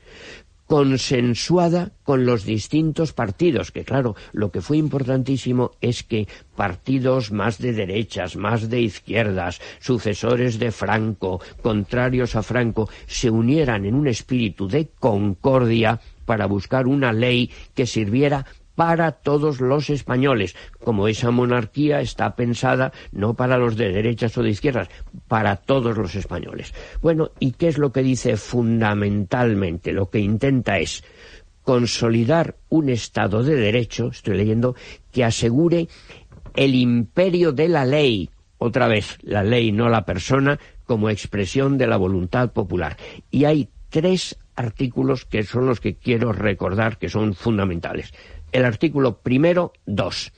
consensuada 0.66 1.92
con 2.02 2.24
los 2.24 2.44
distintos 2.44 3.12
partidos, 3.12 3.72
que 3.72 3.84
claro, 3.84 4.14
lo 4.32 4.50
que 4.50 4.62
fue 4.62 4.76
importantísimo 4.76 5.72
es 5.80 6.02
que 6.02 6.28
partidos 6.54 7.32
más 7.32 7.58
de 7.58 7.72
derechas, 7.72 8.36
más 8.36 8.70
de 8.70 8.80
izquierdas, 8.80 9.60
sucesores 9.80 10.58
de 10.58 10.70
Franco, 10.70 11.40
contrarios 11.62 12.36
a 12.36 12.42
Franco, 12.42 12.88
se 13.06 13.28
unieran 13.28 13.84
en 13.84 13.94
un 13.94 14.06
espíritu 14.06 14.68
de 14.68 14.88
concordia 14.98 16.00
para 16.24 16.46
buscar 16.46 16.86
una 16.86 17.12
ley 17.12 17.50
que 17.74 17.86
sirviera 17.86 18.46
para 18.74 19.12
todos 19.12 19.60
los 19.60 19.90
españoles, 19.90 20.56
como 20.82 21.08
esa 21.08 21.30
monarquía 21.30 22.00
está 22.00 22.34
pensada 22.36 22.92
no 23.12 23.34
para 23.34 23.58
los 23.58 23.76
de 23.76 23.92
derechas 23.92 24.36
o 24.38 24.42
de 24.42 24.50
izquierdas, 24.50 24.88
para 25.28 25.56
todos 25.56 25.96
los 25.96 26.14
españoles. 26.14 26.74
Bueno, 27.00 27.30
¿y 27.38 27.52
qué 27.52 27.68
es 27.68 27.78
lo 27.78 27.92
que 27.92 28.02
dice 28.02 28.36
fundamentalmente? 28.36 29.92
Lo 29.92 30.10
que 30.10 30.20
intenta 30.20 30.78
es 30.78 31.04
consolidar 31.62 32.56
un 32.68 32.88
Estado 32.88 33.42
de 33.42 33.54
Derecho, 33.54 34.08
estoy 34.08 34.36
leyendo, 34.36 34.74
que 35.12 35.24
asegure 35.24 35.88
el 36.54 36.74
imperio 36.74 37.52
de 37.52 37.68
la 37.68 37.84
ley, 37.84 38.30
otra 38.58 38.88
vez, 38.88 39.18
la 39.22 39.42
ley, 39.42 39.72
no 39.72 39.88
la 39.88 40.04
persona, 40.04 40.58
como 40.84 41.08
expresión 41.08 41.78
de 41.78 41.86
la 41.86 41.96
voluntad 41.96 42.52
popular. 42.52 42.96
Y 43.30 43.44
hay 43.44 43.68
tres 43.90 44.38
artículos 44.56 45.24
que 45.24 45.44
son 45.44 45.66
los 45.66 45.80
que 45.80 45.94
quiero 45.94 46.32
recordar 46.32 46.98
que 46.98 47.08
son 47.08 47.34
fundamentales 47.34 48.12
el 48.52 48.64
artículo 48.64 49.18
primero, 49.18 49.72
dos. 49.86 50.32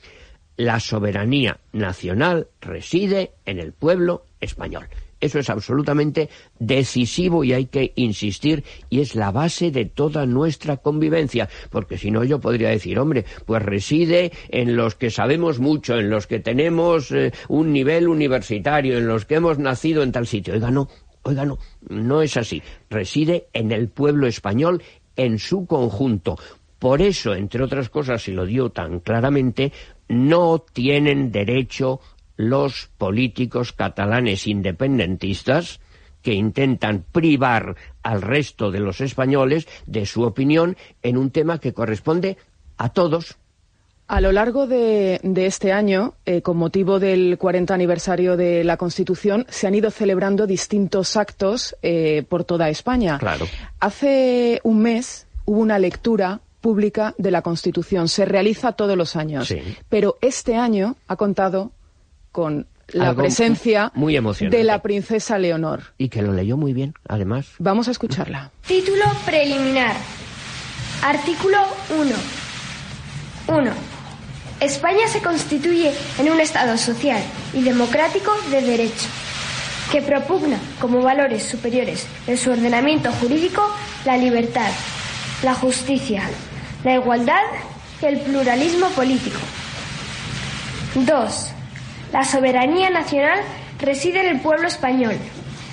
La 0.57 0.79
soberanía 0.79 1.59
nacional 1.73 2.47
reside 2.61 3.33
en 3.45 3.59
el 3.59 3.73
pueblo 3.73 4.25
español. 4.39 4.87
Eso 5.19 5.39
es 5.39 5.49
absolutamente 5.49 6.29
decisivo 6.59 7.43
y 7.43 7.53
hay 7.53 7.65
que 7.65 7.93
insistir 7.95 8.63
y 8.89 8.99
es 8.99 9.15
la 9.15 9.31
base 9.31 9.71
de 9.71 9.85
toda 9.85 10.25
nuestra 10.25 10.77
convivencia, 10.77 11.49
porque 11.69 11.97
si 11.97 12.11
no 12.11 12.23
yo 12.23 12.39
podría 12.39 12.69
decir, 12.69 12.99
hombre, 12.99 13.25
pues 13.45 13.63
reside 13.63 14.31
en 14.49 14.75
los 14.75 14.95
que 14.95 15.09
sabemos 15.09 15.59
mucho, 15.59 15.97
en 15.97 16.09
los 16.09 16.27
que 16.27 16.39
tenemos 16.39 17.11
eh, 17.11 17.31
un 17.47 17.71
nivel 17.71 18.07
universitario, 18.07 18.97
en 18.97 19.07
los 19.07 19.25
que 19.25 19.35
hemos 19.35 19.57
nacido 19.57 20.03
en 20.03 20.11
tal 20.11 20.27
sitio. 20.27 20.53
Oiga, 20.53 20.69
no, 20.69 20.89
oiga, 21.23 21.45
no, 21.45 21.57
no 21.89 22.21
es 22.21 22.37
así. 22.37 22.61
Reside 22.89 23.47
en 23.53 23.71
el 23.71 23.87
pueblo 23.89 24.27
español 24.27 24.83
en 25.15 25.39
su 25.39 25.65
conjunto. 25.65 26.37
Por 26.79 27.01
eso, 27.01 27.33
entre 27.35 27.63
otras 27.63 27.89
cosas, 27.89 28.27
y 28.27 28.31
lo 28.31 28.45
dio 28.45 28.69
tan 28.69 28.99
claramente, 28.99 29.71
no 30.07 30.59
tienen 30.59 31.31
derecho 31.31 31.99
los 32.37 32.89
políticos 32.97 33.71
catalanes 33.71 34.47
independentistas 34.47 35.79
que 36.21 36.33
intentan 36.33 37.05
privar 37.11 37.75
al 38.03 38.21
resto 38.21 38.71
de 38.71 38.79
los 38.79 38.99
españoles 38.99 39.67
de 39.85 40.05
su 40.05 40.23
opinión 40.23 40.75
en 41.03 41.17
un 41.17 41.29
tema 41.29 41.59
que 41.59 41.73
corresponde 41.73 42.37
a 42.77 42.89
todos. 42.89 43.37
A 44.07 44.21
lo 44.21 44.31
largo 44.31 44.67
de, 44.67 45.19
este 45.35 45.71
año, 45.71 46.13
eh, 46.25 46.41
con 46.41 46.57
motivo 46.57 46.99
del 46.99 47.37
40 47.39 47.73
aniversario 47.73 48.37
de 48.37 48.63
la 48.63 48.77
Constitución, 48.77 49.45
se 49.49 49.65
han 49.65 49.73
ido 49.75 49.89
celebrando 49.89 50.45
distintos 50.45 51.15
actos 51.15 51.75
eh, 51.81 52.23
por 52.27 52.43
toda 52.43 52.69
España. 52.69 53.17
Claro. 53.17 53.47
Hace 53.79 54.61
un 54.63 54.81
mes 54.81 55.27
hubo 55.45 55.59
una 55.59 55.79
lectura 55.79 56.41
pública 56.65 57.13
de 57.19 57.29
la 57.29 57.43
Constitución. 57.43 58.07
Se 58.07 58.25
realiza 58.25 58.71
todos 58.71 58.97
los 58.97 59.15
años. 59.15 59.53
Pero 59.87 60.17
este 60.21 60.55
año 60.55 60.95
ha 61.07 61.15
contado 61.15 61.73
con 62.31 62.65
la 62.87 63.13
presencia 63.13 63.91
muy 63.93 64.19
de 64.49 64.63
la 64.63 64.81
princesa 64.81 65.37
Leonor. 65.37 65.93
Y 65.99 66.09
que 66.09 66.23
lo 66.23 66.33
leyó 66.33 66.57
muy 66.57 66.73
bien, 66.73 66.95
además. 67.07 67.49
Vamos 67.59 67.87
a 67.87 67.91
escucharla. 67.91 68.49
Título 68.65 69.05
preliminar. 69.27 69.95
Artículo 71.03 71.59
1. 71.99 73.59
1. 73.59 73.71
España 74.59 75.07
se 75.07 75.21
constituye 75.21 75.91
en 76.17 76.31
un 76.31 76.39
Estado 76.39 76.79
social 76.79 77.21
y 77.53 77.61
democrático 77.61 78.31
de 78.49 78.61
derecho, 78.61 79.07
que 79.91 80.01
propugna 80.01 80.57
como 80.81 81.03
valores 81.03 81.43
superiores 81.43 82.07
en 82.25 82.37
su 82.37 82.49
ordenamiento 82.49 83.11
jurídico 83.11 83.61
la 84.03 84.17
libertad, 84.17 84.71
la 85.43 85.53
justicia, 85.53 86.23
la 86.85 86.93
igualdad 86.93 87.41
y 88.01 88.05
el 88.05 88.21
pluralismo 88.21 88.87
político. 88.89 89.39
2. 90.93 91.51
La 92.13 92.23
soberanía 92.23 92.91
nacional 92.91 93.39
reside 93.79 94.21
en 94.21 94.35
el 94.35 94.39
pueblo 94.39 94.67
español, 94.67 95.17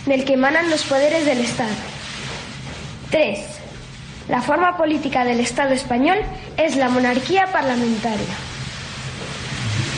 del 0.07 0.25
que 0.25 0.35
emanan 0.35 0.71
los 0.71 0.83
poderes 0.85 1.25
del 1.27 1.39
Estado. 1.39 1.71
3. 3.11 3.39
La 4.29 4.41
forma 4.41 4.77
política 4.79 5.25
del 5.25 5.41
Estado 5.41 5.75
español 5.75 6.19
es 6.57 6.77
la 6.77 6.89
monarquía 6.89 7.47
parlamentaria 7.53 8.52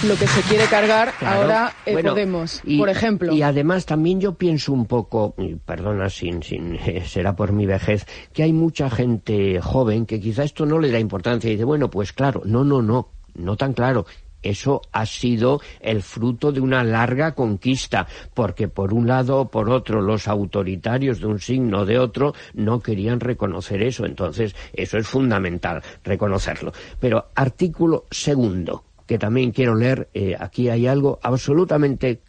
lo 0.08 0.16
que 0.16 0.26
se 0.26 0.42
quiere 0.42 0.66
cargar 0.66 1.12
ahora 1.20 1.72
eh, 1.86 2.02
Podemos, 2.02 2.62
por 2.78 2.90
ejemplo. 2.90 3.32
Y 3.32 3.42
además 3.42 3.86
también 3.86 4.20
yo 4.20 4.34
pienso 4.34 4.72
un 4.72 4.86
poco, 4.86 5.34
perdona, 5.64 6.10
sin, 6.10 6.42
sin 6.42 6.78
será 7.06 7.34
por 7.34 7.52
mi 7.52 7.64
vejez, 7.64 8.06
que 8.32 8.42
hay 8.42 8.52
mucha 8.52 8.90
gente 8.90 9.60
joven 9.60 10.04
que 10.04 10.20
quizá 10.20 10.44
esto 10.44 10.66
no 10.66 10.78
le 10.78 10.90
da 10.90 10.98
importancia 10.98 11.48
y 11.48 11.52
dice, 11.52 11.64
bueno, 11.64 11.88
pues 11.90 12.12
claro, 12.12 12.42
no, 12.44 12.64
no, 12.64 12.82
no, 12.82 13.08
no 13.34 13.56
tan 13.56 13.72
claro. 13.72 14.04
Eso 14.42 14.82
ha 14.92 15.06
sido 15.06 15.62
el 15.80 16.02
fruto 16.02 16.52
de 16.52 16.60
una 16.60 16.84
larga 16.84 17.34
conquista, 17.34 18.06
porque 18.34 18.68
por 18.68 18.92
un 18.92 19.06
lado 19.06 19.38
o 19.38 19.50
por 19.50 19.70
otro 19.70 20.02
los 20.02 20.28
autoritarios 20.28 21.18
de 21.20 21.26
un 21.26 21.40
signo 21.40 21.80
o 21.80 21.86
de 21.86 21.98
otro 21.98 22.34
no 22.52 22.80
querían 22.80 23.20
reconocer 23.20 23.82
eso. 23.82 24.04
Entonces, 24.04 24.54
eso 24.74 24.98
es 24.98 25.06
fundamental, 25.06 25.82
reconocerlo. 26.04 26.74
Pero 27.00 27.28
artículo 27.34 28.04
segundo 28.10 28.84
que 29.06 29.18
también 29.18 29.50
quiero 29.52 29.74
leer, 29.74 30.08
eh, 30.14 30.34
aquí 30.38 30.68
hay 30.68 30.86
algo 30.86 31.18
absolutamente 31.22 32.20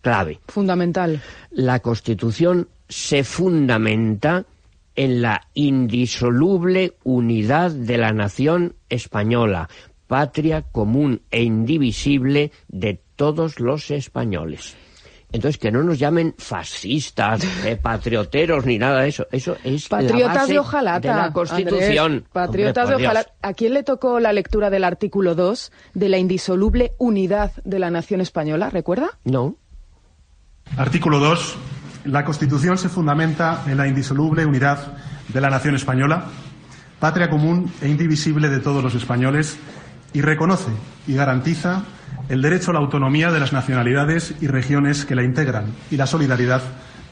clave. 0.00 0.40
Fundamental. 0.48 1.20
La 1.50 1.80
Constitución 1.80 2.68
se 2.88 3.24
fundamenta 3.24 4.44
en 4.94 5.22
la 5.22 5.48
indisoluble 5.54 6.94
unidad 7.04 7.70
de 7.70 7.98
la 7.98 8.12
nación 8.12 8.74
española, 8.88 9.68
patria 10.06 10.62
común 10.62 11.22
e 11.30 11.42
indivisible 11.42 12.52
de 12.68 13.00
todos 13.16 13.60
los 13.60 13.90
españoles. 13.90 14.76
Entonces, 15.32 15.58
que 15.58 15.72
no 15.72 15.82
nos 15.82 15.98
llamen 15.98 16.34
fascistas, 16.36 17.42
eh, 17.64 17.76
patrioteros, 17.76 18.66
ni 18.66 18.78
nada 18.78 19.02
de 19.02 19.08
eso. 19.08 19.26
Eso 19.32 19.56
es 19.64 19.88
Patriotas 19.88 20.34
la 20.34 20.40
base 20.42 20.52
de 20.52 20.58
hojalata. 20.58 21.08
de 21.08 21.20
la 21.20 21.32
Constitución. 21.32 22.12
Andrés, 22.12 22.28
patriotas 22.32 22.84
Hombre, 22.90 23.06
de. 23.08 23.12
Dios. 23.12 23.26
¿A 23.40 23.52
quién 23.54 23.74
le 23.74 23.82
tocó 23.82 24.20
la 24.20 24.32
lectura 24.32 24.70
del 24.70 24.84
artículo 24.84 25.34
2 25.34 25.72
de 25.94 26.08
la 26.08 26.18
indisoluble 26.18 26.92
unidad 26.98 27.52
de 27.64 27.78
la 27.78 27.90
nación 27.90 28.20
española? 28.20 28.70
¿Recuerda? 28.70 29.18
No. 29.24 29.56
Artículo 30.76 31.18
2. 31.18 31.56
La 32.04 32.24
Constitución 32.24 32.78
se 32.78 32.88
fundamenta 32.88 33.62
en 33.66 33.76
la 33.76 33.86
indisoluble 33.86 34.44
unidad 34.44 34.96
de 35.28 35.40
la 35.40 35.50
nación 35.50 35.76
española, 35.76 36.24
patria 36.98 37.30
común 37.30 37.72
e 37.80 37.88
indivisible 37.88 38.48
de 38.48 38.58
todos 38.58 38.82
los 38.82 38.94
españoles, 38.94 39.56
y 40.12 40.20
reconoce 40.20 40.70
y 41.06 41.14
garantiza 41.14 41.84
el 42.28 42.42
derecho 42.42 42.70
a 42.70 42.74
la 42.74 42.80
autonomía 42.80 43.30
de 43.30 43.40
las 43.40 43.52
nacionalidades 43.52 44.34
y 44.40 44.46
regiones 44.46 45.04
que 45.04 45.14
la 45.14 45.22
integran 45.22 45.66
y 45.90 45.96
la 45.96 46.06
solidaridad 46.06 46.62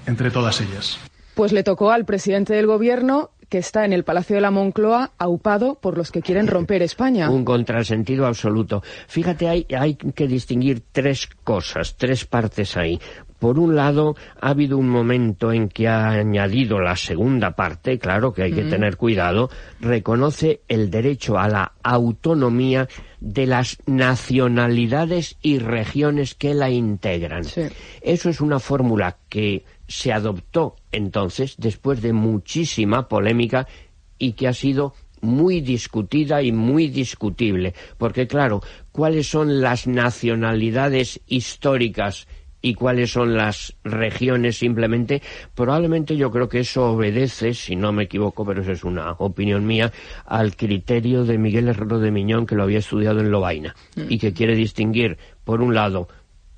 entre 0.07 0.31
todas 0.31 0.61
ellas. 0.61 0.99
Pues 1.35 1.53
le 1.53 1.63
tocó 1.63 1.91
al 1.91 2.05
presidente 2.05 2.55
del 2.55 2.67
gobierno 2.67 3.31
que 3.49 3.59
está 3.59 3.85
en 3.85 3.93
el 3.93 4.05
Palacio 4.05 4.37
de 4.37 4.43
la 4.43 4.51
Moncloa 4.51 5.11
aupado 5.19 5.75
por 5.75 5.99
los 5.99 6.13
que 6.13 6.23
quieren 6.23 6.47
romper 6.47 6.83
España. 6.83 7.29
Un 7.31 7.45
contrasentido 7.45 8.27
absoluto. 8.27 8.83
Fíjate, 9.09 9.49
hay, 9.49 9.67
hay 9.77 9.97
que 9.97 10.27
distinguir 10.27 10.83
tres 10.93 11.29
cosas, 11.45 11.97
tres 11.97 12.25
partes 12.25 12.77
ahí. 12.77 13.01
Por 13.41 13.59
un 13.59 13.75
lado, 13.75 14.17
ha 14.41 14.51
habido 14.51 14.77
un 14.77 14.89
momento 14.89 15.51
en 15.51 15.71
que 15.71 15.89
ha 15.89 16.11
añadido 16.11 16.79
la 16.79 16.95
segunda 16.95 17.53
parte, 17.57 17.99
claro 17.99 18.35
que 18.35 18.43
hay 18.43 18.53
que 18.53 18.65
tener 18.65 18.99
cuidado, 18.99 19.49
reconoce 19.81 20.61
el 20.69 20.91
derecho 20.91 21.39
a 21.39 21.49
la 21.49 21.73
autonomía 21.83 22.87
de 23.19 23.47
las 23.47 23.79
nacionalidades 23.87 25.39
y 25.41 25.59
regiones 25.59 26.35
que 26.35 26.53
la 26.53 26.69
integran. 26.69 27.45
Sí. 27.45 27.63
Eso 28.03 28.29
es 28.29 28.43
una 28.43 28.61
fórmula 28.61 29.17
que 29.31 29.65
se 29.89 30.13
adoptó 30.13 30.77
entonces 30.93 31.57
después 31.57 32.03
de 32.03 32.13
muchísima 32.13 33.09
polémica 33.09 33.67
y 34.19 34.33
que 34.33 34.49
ha 34.49 34.53
sido 34.53 34.93
muy 35.23 35.63
discutida 35.63 36.43
y 36.43 36.53
muy 36.53 36.89
discutible, 36.89 37.75
porque 37.99 38.27
claro, 38.27 38.63
¿cuáles 38.93 39.29
son 39.29 39.61
las 39.61 39.87
nacionalidades 39.87 41.21
históricas 41.27 42.27
y 42.63 42.75
cuáles 42.75 43.13
son 43.13 43.37
las 43.37 43.75
regiones 43.85 44.59
simplemente, 44.59 45.23
probablemente 45.55 46.17
yo 46.17 46.31
creo 46.31 46.49
que 46.49 46.61
eso 46.61 46.93
obedece, 46.93 47.55
si 47.55 47.77
no 47.77 47.93
me 47.93 48.05
equivoco, 48.05 48.45
pero 48.45 48.63
eso 48.63 48.73
es 48.73 48.85
una 48.85 49.13
opinión 49.13 49.67
mía, 49.67 49.93
al 50.27 50.57
criterio 50.57 51.25
de 51.25 51.39
Miguel 51.39 51.69
Herrero 51.69 51.99
de 51.99 52.11
Miñón, 52.11 52.47
que 52.47 52.55
lo 52.55 52.63
había 52.65 52.79
estudiado 52.79 53.21
en 53.21 53.31
Lovaina, 53.31 53.75
y 54.09 54.19
que 54.19 54.33
quiere 54.33 54.55
distinguir, 54.55 55.19
por 55.45 55.63
un 55.63 55.75
lado, 55.75 56.09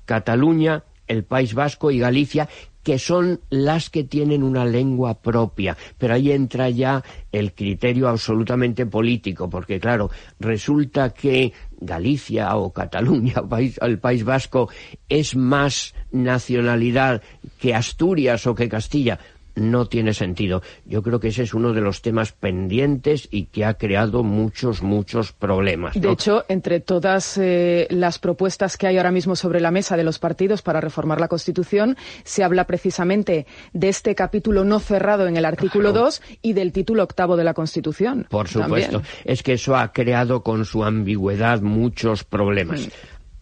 Cataluña, 0.05 0.83
el 1.07 1.23
País 1.23 1.53
Vasco 1.53 1.91
y 1.91 1.99
Galicia, 1.99 2.49
que 2.83 2.99
son 2.99 3.39
las 3.49 3.89
que 3.89 4.03
tienen 4.03 4.43
una 4.43 4.65
lengua 4.65 5.21
propia. 5.21 5.77
Pero 5.97 6.13
ahí 6.13 6.31
entra 6.31 6.69
ya 6.69 7.03
el 7.31 7.53
criterio 7.53 8.09
absolutamente 8.09 8.85
político, 8.85 9.49
porque 9.49 9.79
claro, 9.79 10.11
resulta 10.39 11.11
que 11.11 11.53
Galicia 11.79 12.55
o 12.55 12.71
Cataluña, 12.71 13.35
el 13.81 13.99
País 13.99 14.23
Vasco, 14.23 14.69
es 15.09 15.35
más 15.35 15.95
nacionalidad 16.11 17.21
que 17.57 17.73
Asturias 17.73 18.45
o 18.47 18.53
que 18.53 18.69
Castilla 18.69 19.17
no 19.55 19.85
tiene 19.85 20.13
sentido. 20.13 20.61
Yo 20.85 21.03
creo 21.03 21.19
que 21.19 21.29
ese 21.29 21.43
es 21.43 21.53
uno 21.53 21.73
de 21.73 21.81
los 21.81 22.01
temas 22.01 22.31
pendientes 22.31 23.27
y 23.31 23.45
que 23.45 23.65
ha 23.65 23.75
creado 23.75 24.23
muchos, 24.23 24.81
muchos 24.81 25.31
problemas. 25.31 25.99
De 25.99 26.11
hecho, 26.11 26.45
entre 26.47 26.79
todas 26.79 27.37
eh, 27.37 27.87
las 27.89 28.19
propuestas 28.19 28.77
que 28.77 28.87
hay 28.87 28.97
ahora 28.97 29.11
mismo 29.11 29.35
sobre 29.35 29.59
la 29.59 29.71
mesa 29.71 29.97
de 29.97 30.03
los 30.03 30.19
partidos 30.19 30.61
para 30.61 30.81
reformar 30.81 31.19
la 31.19 31.27
Constitución, 31.27 31.97
se 32.23 32.43
habla 32.43 32.65
precisamente 32.65 33.45
de 33.73 33.89
este 33.89 34.15
capítulo 34.15 34.63
no 34.63 34.79
cerrado 34.79 35.27
en 35.27 35.37
el 35.37 35.45
artículo 35.45 35.91
Claro. 35.91 36.05
2 36.05 36.21
y 36.41 36.53
del 36.53 36.71
título 36.71 37.03
octavo 37.03 37.35
de 37.35 37.43
la 37.43 37.53
Constitución. 37.53 38.27
Por 38.29 38.47
supuesto. 38.47 38.99
También. 38.99 39.15
Es 39.25 39.43
que 39.43 39.53
eso 39.53 39.75
ha 39.75 39.91
creado 39.91 40.43
con 40.43 40.65
su 40.65 40.83
ambigüedad 40.83 41.61
muchos 41.61 42.23
problemas. 42.23 42.89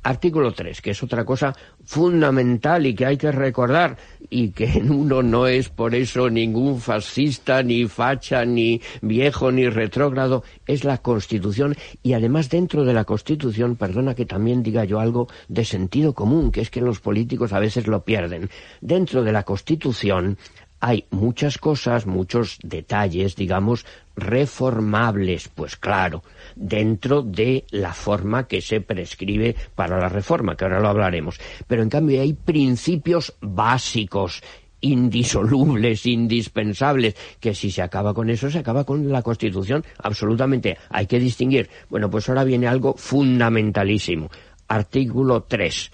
Artículo 0.04 0.52
3, 0.52 0.82
que 0.82 0.92
es 0.92 1.04
otra 1.04 1.24
cosa 1.26 1.56
fundamental 1.86 2.86
y 2.88 2.96
que 2.96 3.06
hay 3.06 3.18
que 3.18 3.32
recordar, 3.32 3.98
y 4.30 4.50
que 4.50 4.82
uno 4.90 5.22
no 5.22 5.46
es 5.46 5.70
por 5.70 5.94
eso 5.94 6.30
ningún 6.30 6.82
fascista, 6.82 7.62
ni 7.62 7.86
facha, 7.86 8.44
ni 8.44 8.82
viejo, 9.02 9.52
ni 9.52 9.70
retrógrado, 9.70 10.44
es 10.66 10.84
la 10.84 10.98
Constitución, 10.98 11.76
y 12.02 12.14
además 12.14 12.50
dentro 12.50 12.84
de 12.84 12.94
la 12.94 13.04
Constitución, 13.04 13.76
perdona 13.76 14.16
que 14.16 14.26
también 14.26 14.64
diga 14.64 14.86
yo 14.86 15.00
algo 15.00 15.28
de 15.48 15.66
sentido 15.66 16.14
común, 16.14 16.52
que 16.52 16.62
es 16.62 16.72
que 16.72 16.82
los 16.82 17.00
políticos 17.00 17.54
a 17.54 17.60
veces 17.60 17.88
lo 17.88 18.04
pierden. 18.04 18.50
Dentro 18.82 19.24
de 19.24 19.32
la 19.32 19.44
Constitución 19.44 20.38
hay 20.82 21.06
muchas 21.12 21.60
cosas, 21.60 22.08
muchos 22.08 22.58
detalles, 22.64 23.36
digamos, 23.36 23.86
reformables, 24.16 25.48
pues 25.48 25.78
claro, 25.78 26.24
dentro 26.56 27.22
de 27.22 27.66
la 27.70 27.94
forma 27.94 28.48
que 28.48 28.62
se 28.62 28.82
prescribe 28.82 29.56
para 29.76 30.00
la 30.00 30.10
reforma, 30.10 30.56
que 30.56 30.66
ahora 30.66 30.80
lo 30.80 30.90
hablaremos. 30.90 31.40
Pero 31.68 31.84
en 31.84 31.90
cambio 31.90 32.20
hay 32.20 32.34
principios 32.34 33.36
básicos 33.40 34.42
indisolubles, 34.82 36.08
indispensables, 36.08 37.16
que 37.40 37.54
si 37.54 37.70
se 37.70 37.84
acaba 37.84 38.16
con 38.16 38.32
eso, 38.32 38.50
se 38.50 38.58
acaba 38.58 38.84
con 38.84 39.08
la 39.12 39.22
Constitución, 39.22 39.86
absolutamente. 40.00 40.78
Hay 40.90 41.06
que 41.06 41.20
distinguir. 41.20 41.70
Bueno, 41.90 42.10
pues 42.10 42.28
ahora 42.28 42.44
viene 42.44 42.68
algo 42.68 42.96
fundamentalísimo. 42.98 44.32
Artículo 44.68 45.44
3. 45.44 45.92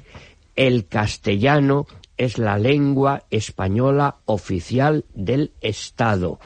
El 0.56 0.88
castellano 0.88 1.86
es 2.17 2.38
la 2.38 2.58
lengua 2.58 3.23
española 3.30 4.17
oficial 4.25 5.06
del 5.13 5.51
Estado. 5.62 6.39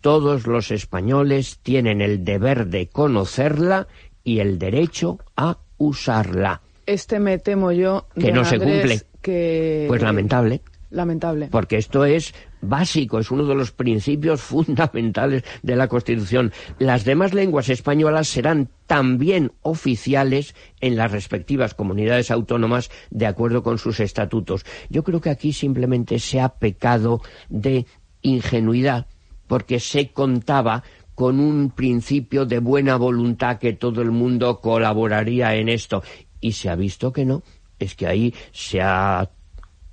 Todos 0.00 0.46
los 0.46 0.70
españoles 0.70 1.58
tienen 1.62 2.00
el 2.00 2.24
deber 2.24 2.66
de 2.68 2.88
conocerla 2.88 3.88
y 4.22 4.38
el 4.40 4.58
derecho 4.58 5.18
a 5.36 5.58
usarla. 5.78 6.62
Este 6.86 7.18
me 7.18 7.38
temo 7.38 7.72
yo 7.72 8.06
Que 8.18 8.30
no 8.32 8.44
se 8.44 8.58
cumple. 8.58 9.00
que- 9.20 9.86
Pues 9.88 10.02
lamentable. 10.02 10.60
Lamentable. 10.90 11.48
porque 11.48 11.76
esto 11.76 12.04
es 12.04 12.34
básico, 12.60 13.18
es 13.18 13.30
uno 13.30 13.44
de 13.44 13.54
los 13.54 13.72
principios 13.72 14.40
fundamentales 14.42 15.44
de 15.62 15.76
la 15.76 15.88
Constitución. 15.88 16.52
Las 16.78 17.04
demás 17.04 17.34
lenguas 17.34 17.68
españolas 17.68 18.28
serán 18.28 18.68
también 18.86 19.52
oficiales 19.62 20.54
en 20.80 20.96
las 20.96 21.10
respectivas 21.10 21.74
comunidades 21.74 22.30
autónomas 22.30 22.90
de 23.10 23.26
acuerdo 23.26 23.62
con 23.62 23.78
sus 23.78 24.00
estatutos. 24.00 24.64
Yo 24.88 25.02
creo 25.02 25.20
que 25.20 25.30
aquí 25.30 25.52
simplemente 25.52 26.18
se 26.18 26.40
ha 26.40 26.50
pecado 26.50 27.20
de 27.48 27.86
ingenuidad 28.22 29.06
porque 29.46 29.80
se 29.80 30.12
contaba 30.12 30.82
con 31.14 31.40
un 31.40 31.70
principio 31.70 32.44
de 32.44 32.58
buena 32.58 32.96
voluntad 32.96 33.58
que 33.58 33.72
todo 33.72 34.02
el 34.02 34.10
mundo 34.10 34.60
colaboraría 34.60 35.54
en 35.54 35.68
esto 35.68 36.02
y 36.40 36.52
se 36.52 36.68
ha 36.68 36.76
visto 36.76 37.12
que 37.12 37.24
no, 37.24 37.42
es 37.78 37.94
que 37.94 38.06
ahí 38.06 38.34
se 38.52 38.82
ha 38.82 39.30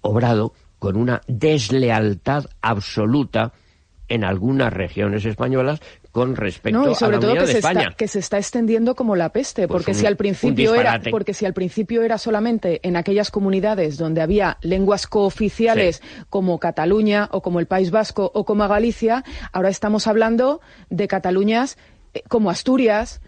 obrado 0.01 0.53
con 0.83 0.97
una 0.97 1.21
deslealtad 1.27 2.45
absoluta 2.61 3.53
en 4.09 4.25
algunas 4.25 4.71
regiones 4.73 5.23
españolas 5.25 5.79
con 6.11 6.35
respecto 6.35 6.77
No, 6.77 6.89
y 6.89 6.91
a 6.91 6.95
sobre 6.95 7.15
la 7.15 7.21
todo 7.21 7.33
que 7.35 7.39
de 7.39 7.47
se, 7.47 7.57
España. 7.59 7.81
está, 7.83 7.95
que 7.95 8.07
se 8.09 8.19
está 8.19 8.37
extendiendo 8.37 8.93
como 8.93 9.15
la 9.15 9.29
peste, 9.29 9.65
Pues 9.67 9.77
porque 9.79 9.91
un- 9.91 9.97
si 9.97 10.05
al 10.05 10.17
principio 10.17 10.75
era 10.75 11.01
porque 11.09 11.33
si 11.33 11.45
al 11.45 11.53
principio 11.53 12.03
era 12.03 12.17
solamente 12.17 12.81
en 12.83 12.97
aquellas 12.97 13.31
comunidades 13.31 13.97
donde 13.97 14.21
había 14.21 14.57
lenguas 14.61 15.07
cooficiales 15.07 16.03
como 16.29 16.59
Cataluña 16.59 17.29
o 17.31 17.41
como 17.41 17.59
el 17.61 17.65
País 17.65 17.89
Vasco 17.89 18.29
o 18.33 18.43
como 18.45 18.67
Galicia, 18.67 19.23
ahora 19.53 19.69
estamos 19.69 20.05
hablando 20.05 20.59
de 20.89 21.07
Cataluñas 21.07 21.77
eh, 22.13 22.21
como 22.27 22.49
Asturias 22.51 23.21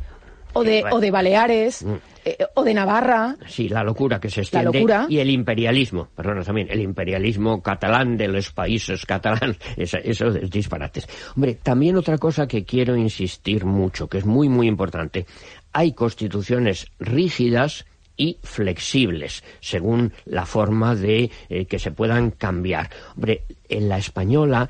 o 0.53 0.63
de, 0.63 0.83
o 0.91 0.99
de 0.99 1.09
Baleares 1.09 1.83
Mm. 1.83 1.95
Eh, 2.25 2.38
o 2.55 2.63
de 2.63 2.73
Navarra. 2.73 3.38
Sí, 3.47 3.69
la 3.69 3.83
locura 3.83 4.19
que 4.19 4.29
se 4.29 4.39
La 4.39 4.43
extiende 4.43 4.79
locura. 4.79 5.05
y 5.07 5.19
el 5.19 5.29
imperialismo, 5.29 6.09
perdona 6.15 6.41
también, 6.43 6.67
el 6.71 6.81
imperialismo 6.81 7.61
catalán 7.61 8.17
de 8.17 8.27
los 8.27 8.51
países 8.51 9.05
catalanes, 9.05 9.57
eso, 9.77 9.97
eso 10.03 10.27
es 10.29 10.49
disparates. 10.49 11.07
Hombre, 11.35 11.55
también 11.61 11.95
otra 11.95 12.17
cosa 12.17 12.47
que 12.47 12.65
quiero 12.65 12.95
insistir 12.95 13.63
mucho, 13.65 14.07
que 14.09 14.17
es 14.17 14.25
muy, 14.25 14.49
muy 14.49 14.67
importante. 14.67 15.27
Hay 15.71 15.93
constituciones 15.93 16.88
rígidas 16.99 17.85
y 18.17 18.39
flexibles, 18.41 19.43
según 19.59 20.13
la 20.25 20.45
forma 20.45 20.95
de 20.95 21.29
eh, 21.49 21.65
que 21.65 21.79
se 21.79 21.91
puedan 21.91 22.31
cambiar. 22.31 22.89
Hombre, 23.15 23.43
en 23.69 23.88
la 23.88 23.97
española 23.97 24.69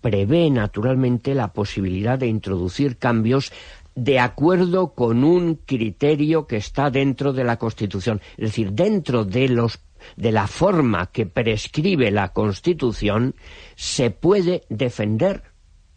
prevé 0.00 0.50
naturalmente 0.50 1.34
la 1.34 1.52
posibilidad 1.52 2.16
de 2.18 2.28
introducir 2.28 2.96
cambios 2.96 3.52
de 3.96 4.20
acuerdo 4.20 4.94
con 4.94 5.24
un 5.24 5.56
criterio 5.56 6.46
que 6.46 6.58
está 6.58 6.90
dentro 6.90 7.32
de 7.32 7.44
la 7.44 7.56
Constitución, 7.56 8.20
es 8.36 8.50
decir, 8.50 8.72
dentro 8.72 9.24
de 9.24 9.48
los 9.48 9.80
de 10.16 10.30
la 10.30 10.46
forma 10.46 11.06
que 11.06 11.26
prescribe 11.26 12.10
la 12.10 12.32
Constitución, 12.32 13.34
se 13.74 14.10
puede 14.10 14.62
defender 14.68 15.42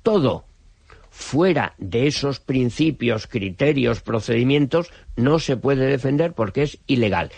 todo. 0.02 0.46
Fuera 1.12 1.76
de 1.78 2.08
esos 2.08 2.40
principios, 2.40 3.28
criterios, 3.28 4.02
procedimientos, 4.02 4.92
no 5.16 5.38
se 5.38 5.58
puede 5.58 5.86
defender 5.86 6.34
porque 6.34 6.64
es 6.64 6.80
ilegal. 6.88 7.32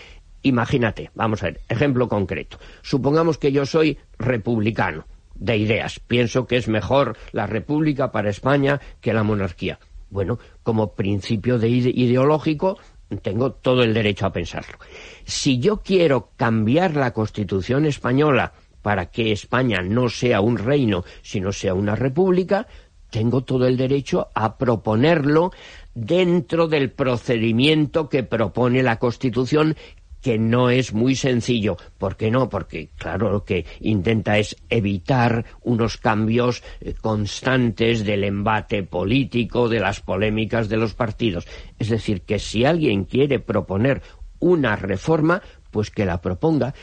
Imagínate, 0.43 1.09
vamos 1.15 1.41
a 1.41 1.47
ver, 1.47 1.61
ejemplo 1.67 2.07
concreto. 2.07 2.59
Supongamos 2.83 3.37
que 3.37 3.51
yo 3.51 3.65
soy 3.65 3.97
republicano 4.19 5.05
de 5.35 5.57
ideas. 5.57 5.99
Pienso 5.99 6.45
que 6.45 6.57
es 6.57 6.67
mejor 6.67 7.17
la 7.31 7.47
república 7.47 8.11
para 8.11 8.29
España 8.29 8.79
que 9.01 9.13
la 9.13 9.23
monarquía. 9.23 9.79
Bueno, 10.11 10.37
como 10.61 10.93
principio 10.93 11.57
de 11.57 11.69
ideológico 11.69 12.77
tengo 13.23 13.53
todo 13.53 13.81
el 13.83 13.93
derecho 13.93 14.25
a 14.25 14.33
pensarlo. 14.33 14.77
Si 15.23 15.59
yo 15.59 15.77
quiero 15.77 16.29
cambiar 16.35 16.95
la 16.95 17.11
Constitución 17.11 17.85
española 17.85 18.53
para 18.81 19.07
que 19.07 19.31
España 19.31 19.81
no 19.81 20.09
sea 20.09 20.41
un 20.41 20.57
reino, 20.57 21.03
sino 21.21 21.51
sea 21.51 21.73
una 21.73 21.95
república, 21.95 22.67
tengo 23.09 23.41
todo 23.41 23.67
el 23.67 23.77
derecho 23.77 24.29
a 24.33 24.57
proponerlo 24.57 25.51
dentro 25.93 26.67
del 26.67 26.91
procedimiento 26.91 28.09
que 28.09 28.23
propone 28.23 28.83
la 28.83 28.99
Constitución, 28.99 29.75
que 30.21 30.37
no 30.37 30.69
es 30.69 30.93
muy 30.93 31.15
sencillo. 31.15 31.77
¿Por 31.97 32.15
qué 32.15 32.31
no? 32.31 32.49
Porque, 32.49 32.89
claro, 32.97 33.31
lo 33.31 33.43
que 33.43 33.65
intenta 33.79 34.37
es 34.37 34.55
evitar 34.69 35.45
unos 35.61 35.97
cambios 35.97 36.63
eh, 36.79 36.93
constantes 36.93 38.05
del 38.05 38.23
embate 38.23 38.83
político, 38.83 39.67
de 39.67 39.79
las 39.79 40.01
polémicas 40.01 40.69
de 40.69 40.77
los 40.77 40.93
partidos. 40.93 41.47
Es 41.79 41.89
decir, 41.89 42.21
que 42.21 42.39
si 42.39 42.65
alguien 42.65 43.05
quiere 43.05 43.39
proponer 43.39 44.01
una 44.39 44.75
reforma, 44.75 45.41
pues 45.71 45.89
que 45.89 46.05
la 46.05 46.21
proponga. 46.21 46.73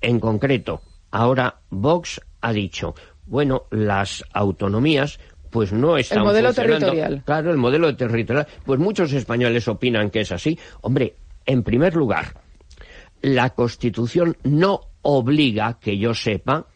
En 0.00 0.18
concreto, 0.18 0.80
ahora 1.10 1.60
Vox 1.70 2.20
ha 2.40 2.52
dicho, 2.52 2.94
bueno, 3.26 3.64
las 3.70 4.24
autonomías 4.32 5.18
pues 5.50 5.72
no 5.72 5.96
están 5.96 6.18
El 6.18 6.24
modelo 6.24 6.54
territorial. 6.54 7.22
Claro, 7.24 7.50
el 7.50 7.56
modelo 7.56 7.94
territorial. 7.96 8.46
Pues 8.64 8.78
muchos 8.78 9.12
españoles 9.12 9.66
opinan 9.68 10.10
que 10.10 10.20
es 10.20 10.32
así. 10.32 10.58
Hombre, 10.80 11.16
en 11.44 11.62
primer 11.62 11.96
lugar, 11.96 12.34
la 13.22 13.50
Constitución 13.50 14.36
no 14.42 14.80
obliga, 15.02 15.78
que 15.80 15.98
yo 15.98 16.14
sepa, 16.14 16.66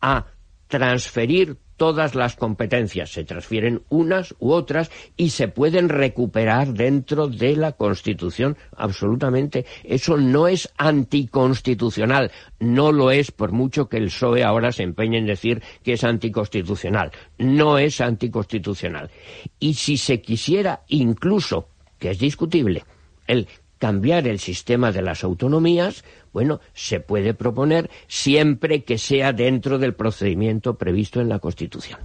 a 0.00 0.26
transferir 0.68 1.56
todas 1.76 2.14
las 2.14 2.36
competencias, 2.36 3.10
se 3.10 3.24
transfieren 3.24 3.82
unas 3.88 4.34
u 4.38 4.52
otras 4.52 4.90
y 5.16 5.30
se 5.30 5.48
pueden 5.48 5.88
recuperar 5.88 6.68
dentro 6.68 7.26
de 7.26 7.56
la 7.56 7.72
Constitución 7.72 8.56
absolutamente. 8.76 9.66
Eso 9.82 10.16
no 10.16 10.46
es 10.46 10.72
anticonstitucional, 10.76 12.30
no 12.60 12.92
lo 12.92 13.10
es 13.10 13.30
por 13.32 13.52
mucho 13.52 13.88
que 13.88 13.96
el 13.96 14.06
PSOE 14.06 14.44
ahora 14.44 14.72
se 14.72 14.84
empeñe 14.84 15.18
en 15.18 15.26
decir 15.26 15.62
que 15.82 15.94
es 15.94 16.04
anticonstitucional, 16.04 17.10
no 17.38 17.78
es 17.78 18.00
anticonstitucional. 18.00 19.10
Y 19.58 19.74
si 19.74 19.96
se 19.96 20.20
quisiera 20.20 20.82
incluso, 20.88 21.68
que 21.98 22.10
es 22.10 22.18
discutible, 22.18 22.84
el 23.26 23.48
cambiar 23.84 24.26
el 24.26 24.38
sistema 24.38 24.92
de 24.92 25.02
las 25.02 25.24
autonomías, 25.24 26.04
bueno, 26.32 26.62
se 26.72 27.00
puede 27.00 27.34
proponer 27.34 27.90
siempre 28.08 28.82
que 28.82 28.96
sea 28.96 29.34
dentro 29.34 29.78
del 29.78 29.92
procedimiento 29.92 30.76
previsto 30.78 31.20
en 31.20 31.28
la 31.28 31.38
Constitución. 31.38 32.00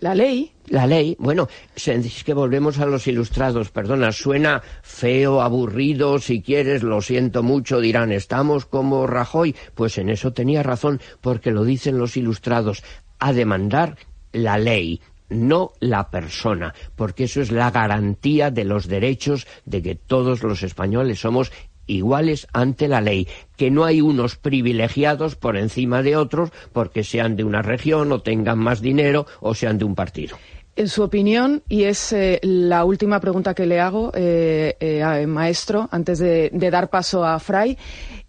La 0.00 0.14
ley. 0.14 0.52
La 0.66 0.86
ley, 0.86 1.16
bueno, 1.18 1.48
es 1.74 2.22
que 2.22 2.34
volvemos 2.34 2.80
a 2.80 2.84
los 2.84 3.06
ilustrados, 3.06 3.70
perdona, 3.70 4.12
suena 4.12 4.60
feo, 4.82 5.40
aburrido, 5.40 6.18
si 6.18 6.42
quieres, 6.42 6.82
lo 6.82 7.00
siento 7.00 7.42
mucho, 7.42 7.80
dirán, 7.80 8.12
estamos 8.12 8.66
como 8.66 9.06
Rajoy. 9.06 9.56
Pues 9.74 9.96
en 9.96 10.10
eso 10.10 10.34
tenía 10.34 10.62
razón, 10.62 11.00
porque 11.22 11.50
lo 11.50 11.64
dicen 11.64 11.96
los 11.96 12.18
ilustrados, 12.18 12.84
a 13.18 13.32
demandar 13.32 13.96
la 14.32 14.58
ley, 14.58 15.00
no 15.30 15.72
la 15.80 16.10
persona, 16.10 16.74
porque 16.96 17.24
eso 17.24 17.40
es 17.40 17.50
la 17.50 17.70
garantía 17.70 18.50
de 18.50 18.64
los 18.64 18.88
derechos 18.88 19.46
de 19.64 19.82
que 19.82 19.94
todos 19.94 20.42
los 20.42 20.62
españoles 20.62 21.20
somos 21.20 21.52
iguales 21.86 22.46
ante 22.52 22.88
la 22.88 23.00
ley, 23.00 23.28
que 23.56 23.70
no 23.70 23.84
hay 23.84 24.00
unos 24.00 24.36
privilegiados 24.36 25.36
por 25.36 25.56
encima 25.56 26.02
de 26.02 26.16
otros 26.16 26.50
porque 26.72 27.04
sean 27.04 27.36
de 27.36 27.44
una 27.44 27.62
región 27.62 28.12
o 28.12 28.20
tengan 28.22 28.58
más 28.58 28.80
dinero 28.80 29.26
o 29.40 29.54
sean 29.54 29.78
de 29.78 29.84
un 29.84 29.94
partido. 29.94 30.36
En 30.76 30.88
su 30.88 31.02
opinión, 31.02 31.62
y 31.68 31.84
es 31.84 32.12
eh, 32.12 32.38
la 32.42 32.84
última 32.84 33.20
pregunta 33.20 33.54
que 33.54 33.66
le 33.66 33.80
hago, 33.80 34.12
eh, 34.14 34.76
eh, 34.80 35.26
maestro, 35.26 35.88
antes 35.90 36.18
de 36.20 36.70
dar 36.70 36.88
paso 36.90 37.24
a 37.24 37.38
Fray, 37.38 37.76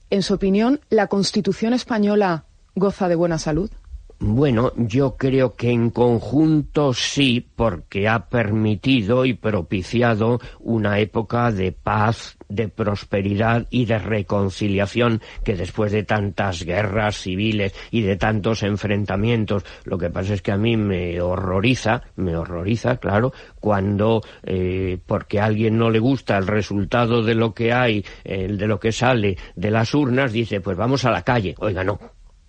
en 0.09 0.23
su 0.23 0.33
opinión, 0.33 0.81
¿la 0.89 1.07
Constitución 1.07 1.73
española 1.73 2.45
goza 2.75 3.07
de 3.07 3.15
buena 3.15 3.37
salud? 3.37 3.69
Bueno, 4.23 4.71
yo 4.77 5.17
creo 5.17 5.55
que 5.55 5.71
en 5.71 5.89
conjunto 5.89 6.93
sí, 6.93 7.43
porque 7.55 8.07
ha 8.07 8.29
permitido 8.29 9.25
y 9.25 9.33
propiciado 9.33 10.39
una 10.59 10.99
época 10.99 11.51
de 11.51 11.71
paz, 11.71 12.37
de 12.47 12.67
prosperidad 12.67 13.65
y 13.71 13.85
de 13.85 13.97
reconciliación 13.97 15.23
que 15.43 15.55
después 15.55 15.91
de 15.91 16.03
tantas 16.03 16.61
guerras 16.61 17.17
civiles 17.17 17.73
y 17.89 18.03
de 18.03 18.15
tantos 18.15 18.61
enfrentamientos, 18.61 19.65
lo 19.85 19.97
que 19.97 20.11
pasa 20.11 20.35
es 20.35 20.43
que 20.43 20.51
a 20.51 20.57
mí 20.57 20.77
me 20.77 21.19
horroriza, 21.19 22.03
me 22.15 22.35
horroriza, 22.37 22.97
claro, 22.97 23.33
cuando 23.59 24.21
eh, 24.43 24.99
porque 25.03 25.39
a 25.39 25.45
alguien 25.45 25.79
no 25.79 25.89
le 25.89 25.97
gusta 25.97 26.37
el 26.37 26.45
resultado 26.45 27.23
de 27.23 27.33
lo 27.33 27.55
que 27.55 27.73
hay, 27.73 28.05
el 28.23 28.59
de 28.59 28.67
lo 28.67 28.79
que 28.79 28.91
sale 28.91 29.35
de 29.55 29.71
las 29.71 29.95
urnas, 29.95 30.31
dice, 30.31 30.61
pues 30.61 30.77
vamos 30.77 31.05
a 31.05 31.11
la 31.11 31.23
calle. 31.23 31.55
Oiga, 31.57 31.83
no, 31.83 31.99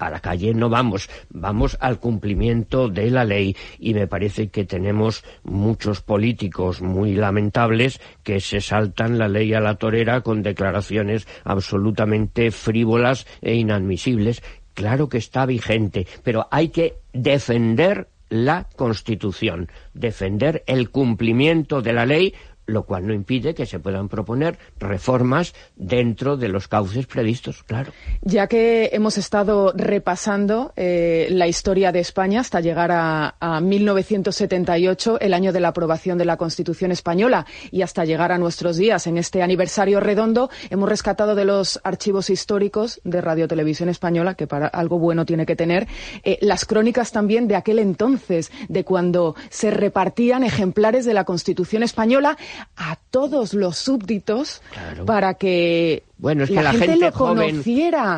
a 0.06 0.10
la 0.10 0.20
calle 0.20 0.54
no 0.54 0.68
vamos, 0.68 1.08
vamos 1.30 1.76
al 1.80 1.98
cumplimiento 1.98 2.88
de 2.88 3.10
la 3.10 3.24
ley 3.24 3.56
y 3.78 3.94
me 3.94 4.06
parece 4.06 4.48
que 4.48 4.64
tenemos 4.64 5.24
muchos 5.42 6.00
políticos 6.00 6.82
muy 6.82 7.14
lamentables 7.14 8.00
que 8.22 8.40
se 8.40 8.60
saltan 8.60 9.18
la 9.18 9.28
ley 9.28 9.54
a 9.54 9.60
la 9.60 9.76
torera 9.76 10.20
con 10.20 10.42
declaraciones 10.42 11.26
absolutamente 11.44 12.50
frívolas 12.50 13.26
e 13.40 13.54
inadmisibles. 13.54 14.42
Claro 14.74 15.08
que 15.08 15.18
está 15.18 15.46
vigente, 15.46 16.06
pero 16.22 16.48
hay 16.50 16.68
que 16.68 16.96
defender 17.12 18.08
la 18.32 18.66
Constitución, 18.76 19.68
defender 19.92 20.64
el 20.66 20.88
cumplimiento 20.88 21.82
de 21.82 21.92
la 21.92 22.06
ley 22.06 22.34
lo 22.66 22.84
cual 22.84 23.06
no 23.06 23.12
impide 23.12 23.54
que 23.54 23.66
se 23.66 23.80
puedan 23.80 24.08
proponer 24.08 24.58
reformas 24.78 25.54
dentro 25.76 26.36
de 26.36 26.48
los 26.48 26.68
cauces 26.68 27.06
previstos, 27.06 27.62
claro. 27.64 27.92
Ya 28.22 28.46
que 28.46 28.90
hemos 28.92 29.18
estado 29.18 29.72
repasando 29.74 30.72
eh, 30.76 31.28
la 31.30 31.48
historia 31.48 31.92
de 31.92 32.00
España 32.00 32.40
hasta 32.40 32.60
llegar 32.60 32.90
a, 32.92 33.34
1978, 33.60 35.20
el 35.20 35.34
año 35.34 35.52
de 35.52 35.60
la 35.60 35.68
aprobación 35.68 36.18
de 36.18 36.24
la 36.24 36.36
Constitución 36.36 36.92
española, 36.92 37.46
y 37.70 37.82
hasta 37.82 38.04
llegar 38.04 38.32
a 38.32 38.38
nuestros 38.38 38.76
días, 38.76 39.06
en 39.06 39.18
este 39.18 39.42
aniversario 39.42 40.00
redondo, 40.00 40.50
hemos 40.70 40.88
rescatado 40.88 41.34
de 41.34 41.44
los 41.44 41.80
archivos 41.84 42.30
históricos 42.30 43.00
de 43.04 43.20
Radio 43.20 43.48
Televisión 43.48 43.88
Española, 43.88 44.34
que 44.34 44.46
para 44.46 44.68
algo 44.68 44.98
bueno 44.98 45.26
tiene 45.26 45.46
que 45.46 45.56
tener, 45.56 45.86
eh, 46.24 46.38
las 46.40 46.64
crónicas 46.64 47.12
también 47.12 47.48
de 47.48 47.56
aquel 47.56 47.78
entonces, 47.78 48.50
de 48.68 48.84
cuando 48.84 49.34
se 49.50 49.70
repartían 49.70 50.44
ejemplares 50.44 51.04
de 51.04 51.14
la 51.14 51.24
Constitución 51.24 51.82
española 51.82 52.36
a 52.76 52.96
todos 53.10 53.54
los 53.54 53.76
súbditos 53.76 54.62
para 55.06 55.34
que 55.34 56.04
bueno, 56.22 56.44
es 56.44 56.50
que 56.50 56.62
la, 56.62 56.72
gente, 56.72 57.10
joven 57.10 57.62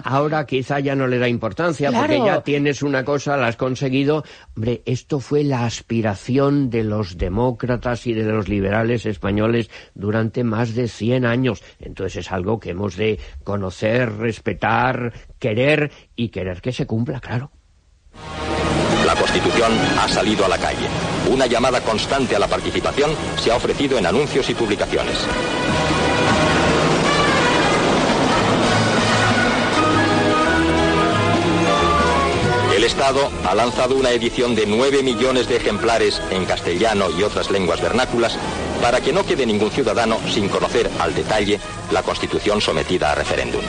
ahora 0.05 0.45
quizá 0.45 0.79
ya 0.79 0.95
no 0.95 1.07
le 1.07 1.19
da 1.19 1.27
importancia 1.27 1.91
porque 1.91 2.19
ya 2.19 2.43
tienes 2.43 2.83
una 2.83 3.03
cosa, 3.03 3.39
la 3.39 3.47
has 3.47 3.57
conseguido. 3.57 4.25
Hombre, 4.55 4.83
esto 4.85 5.21
fue 5.21 5.43
la 5.43 5.65
aspiración 5.65 6.69
de 6.69 6.85
los 6.85 7.17
demócratas 7.17 8.07
y 8.07 8.13
de 8.13 8.25
los 8.25 8.47
liberales 8.47 9.07
españoles 9.07 9.71
durante 9.95 10.45
más 10.45 10.75
de 10.75 10.89
100 10.89 11.25
años. 11.25 11.63
Entonces 11.81 12.27
es 12.27 12.33
algo 12.33 12.61
que 12.61 12.71
hemos 12.71 12.97
de 12.97 13.19
conocer, 13.43 14.19
respetar, 14.19 15.15
querer 15.39 15.91
y 16.15 16.29
querer 16.29 16.61
que 16.61 16.73
se 16.73 16.87
cumpla, 16.87 17.21
claro. 17.21 17.53
La 19.15 19.21
Constitución 19.21 19.73
ha 20.01 20.09
salido 20.09 20.45
a 20.45 20.49
la 20.49 20.59
calle. 20.59 20.89
Una 21.31 21.47
llamada 21.47 21.81
constante 21.83 22.35
a 22.35 22.41
la 22.41 22.49
participación 22.49 23.15
se 23.41 23.53
ha 23.53 23.55
ofrecido 23.55 23.97
en 23.97 24.07
anuncios 24.07 24.51
y 24.51 24.55
publicaciones. 24.55 25.17
El 32.75 32.83
Estado 32.83 33.31
ha 33.49 33.55
lanzado 33.55 33.95
una 33.95 34.11
edición 34.11 34.57
de 34.57 34.67
9 34.67 35.05
millones 35.05 35.47
de 35.47 35.59
ejemplares 35.59 36.21
en 36.33 36.45
castellano 36.45 37.09
y 37.17 37.23
otras 37.23 37.53
lenguas 37.53 37.81
vernáculas 37.81 38.37
para 38.83 39.01
que 39.01 39.13
no 39.13 39.25
quede 39.25 39.47
ningún 39.47 39.71
ciudadano 39.71 40.19
sin 40.29 40.49
conocer 40.49 40.91
al 40.99 41.15
detalle 41.15 41.61
la 41.93 42.03
Constitución 42.03 42.61
sometida 42.61 43.13
a 43.13 43.15
referéndum. 43.15 43.63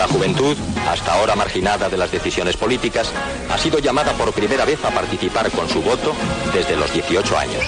La 0.00 0.08
juventud, 0.08 0.56
hasta 0.88 1.12
ahora 1.12 1.36
marginada 1.36 1.90
de 1.90 1.98
las 1.98 2.10
decisiones 2.10 2.56
políticas, 2.56 3.12
ha 3.50 3.58
sido 3.58 3.80
llamada 3.80 4.14
por 4.14 4.32
primera 4.32 4.64
vez 4.64 4.82
a 4.82 4.88
participar 4.88 5.50
con 5.50 5.68
su 5.68 5.82
voto 5.82 6.14
desde 6.54 6.74
los 6.74 6.90
18 6.90 7.36
años. 7.36 7.62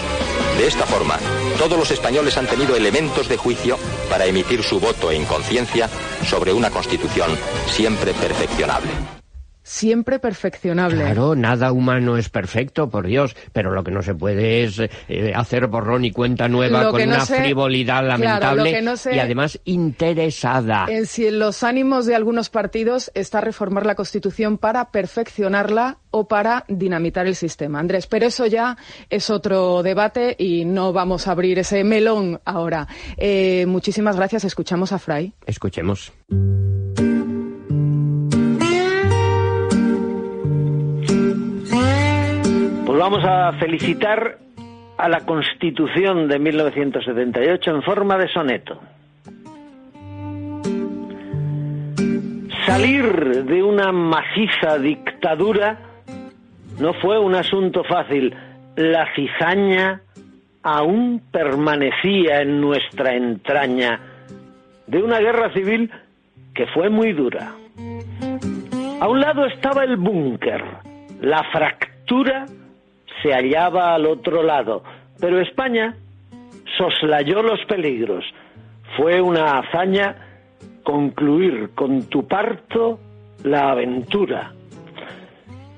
De 0.57 0.67
esta 0.67 0.87
forma, 0.87 1.19
todos 1.59 1.79
los 1.79 1.91
españoles 1.91 2.39
han 2.39 2.47
tenido 2.47 2.75
elementos 2.75 3.29
de 3.29 3.37
juicio 3.37 3.79
para 4.09 4.25
emitir 4.25 4.63
su 4.63 4.81
voto 4.81 5.13
en 5.13 5.27
conciencia 5.27 5.91
sobre 6.25 6.55
una 6.55 6.71
constitución 6.71 7.37
siempre 7.67 8.15
perfeccionable 8.15 9.22
siempre 9.63 10.19
perfeccionable. 10.19 11.05
Claro, 11.05 11.35
nada 11.35 11.73
humano 11.73 12.17
es 12.17 12.29
perfecto, 12.29 12.89
por 12.91 13.07
Dios, 13.07 13.37
pero 13.53 13.73
lo 13.73 13.85
que 13.85 13.91
no 13.91 14.03
se 14.03 14.15
puede 14.15 14.65
es 14.65 14.81
eh, 14.81 15.33
hacer 15.35 15.67
borrón 15.67 16.05
y 16.05 16.13
cuenta 16.13 16.49
nueva 16.49 16.91
con 16.91 17.03
una 17.03 17.25
frivolidad 17.25 18.07
lamentable 18.07 18.83
y 19.13 19.19
además 19.19 19.61
interesada. 19.65 20.87
En 20.89 21.07
si 21.07 21.27
en 21.27 21.39
los 21.39 21.63
ánimos 21.63 22.07
de 22.07 22.15
algunos 22.15 22.51
partidos 22.51 23.11
está 23.15 23.41
reformar 23.41 23.87
la 23.87 23.95
Constitución 23.95 24.59
para 24.59 24.91
perfeccionarla 24.91 25.99
o 26.11 26.29
para 26.29 26.65
dinamitar 26.69 27.27
el 27.27 27.35
sistema. 27.35 27.81
Andrés, 27.81 28.07
pero 28.07 28.27
eso 28.27 28.47
ya 28.47 28.77
es 29.11 29.31
otro 29.31 29.83
debate 29.83 30.37
y 30.39 30.65
no 30.65 30.93
vamos 30.93 31.27
a 31.27 31.33
abrir 31.33 31.59
ese 31.59 31.85
melón 31.85 32.41
ahora. 32.45 32.87
Eh, 33.17 33.65
muchísimas 33.67 34.17
gracias. 34.17 34.45
Escuchamos 34.45 34.93
a 34.93 34.99
Fray. 34.99 35.33
Escuchemos. 35.47 36.13
Pues 42.93 43.01
vamos 43.01 43.25
a 43.25 43.53
felicitar 43.55 44.37
a 44.99 45.09
la 45.09 45.21
Constitución 45.21 46.29
de 46.29 46.39
1978 46.39 47.71
en 47.71 47.83
forma 47.83 48.19
de 48.19 48.29
soneto. 48.29 48.79
Salir 52.67 53.47
de 53.47 53.63
una 53.63 53.93
maciza 53.93 54.77
dictadura 54.79 55.79
no 56.79 56.93
fue 56.93 57.19
un 57.19 57.35
asunto 57.35 57.83
fácil. 57.83 58.37
La 58.77 59.09
cizaña 59.15 60.03
aún 60.63 61.23
permanecía 61.33 62.43
en 62.43 62.61
nuestra 62.61 63.15
entraña 63.15 64.01
de 64.87 65.03
una 65.03 65.19
guerra 65.19 65.51
civil 65.55 65.91
que 66.55 66.67
fue 66.67 66.91
muy 66.91 67.15
dura. 67.15 67.55
A 69.01 69.09
un 69.09 69.19
lado 69.19 69.47
estaba 69.47 69.83
el 69.83 69.97
búnker, 69.97 70.63
la 71.23 71.43
fractura 71.45 72.45
se 73.23 73.33
hallaba 73.33 73.95
al 73.95 74.07
otro 74.07 74.43
lado, 74.43 74.83
pero 75.21 75.41
España 75.41 75.97
soslayó 76.77 77.43
los 77.43 77.65
peligros. 77.67 78.25
Fue 78.97 79.21
una 79.21 79.59
hazaña 79.59 80.17
concluir 80.83 81.71
con 81.75 82.05
tu 82.09 82.27
parto 82.27 82.99
la 83.45 83.71
aventura. 83.71 84.53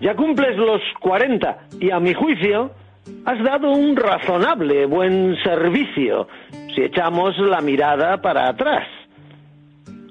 Ya 0.01 0.15
cumples 0.15 0.57
los 0.57 0.81
40 1.01 1.69
y 1.81 1.91
a 1.91 2.01
mi 2.01 2.15
juicio 2.15 2.71
has 3.25 3.43
dado 3.43 3.71
un 3.71 3.97
razonable 3.97 4.87
buen 4.87 5.37
servicio 5.43 6.27
si 6.75 6.83
echamos 6.83 7.39
la 7.39 7.61
mirada 7.61 8.21
para 8.21 8.49
atrás. 8.49 8.87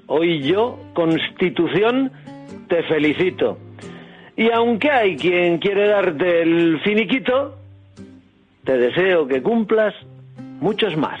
Hoy 0.06 0.42
yo, 0.42 0.78
Constitución, 0.94 2.10
te 2.68 2.82
felicito. 2.84 3.58
Y 4.36 4.50
aunque 4.50 4.90
hay 4.90 5.16
quien 5.16 5.58
quiere 5.58 5.88
darte 5.88 6.42
el 6.42 6.80
finiquito, 6.80 7.56
te 8.64 8.76
deseo 8.76 9.26
que 9.28 9.42
cumplas 9.42 9.94
muchos 10.60 10.96
más. 10.96 11.20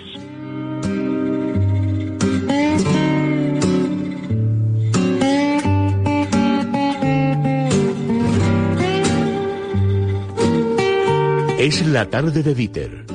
Es 11.64 11.86
la 11.86 12.10
tarde 12.10 12.42
de 12.42 12.54
Dieter, 12.54 13.06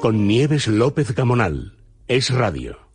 con 0.00 0.28
Nieves 0.28 0.68
López 0.68 1.12
Gamonal. 1.12 1.72
Es 2.06 2.32
radio. 2.32 2.76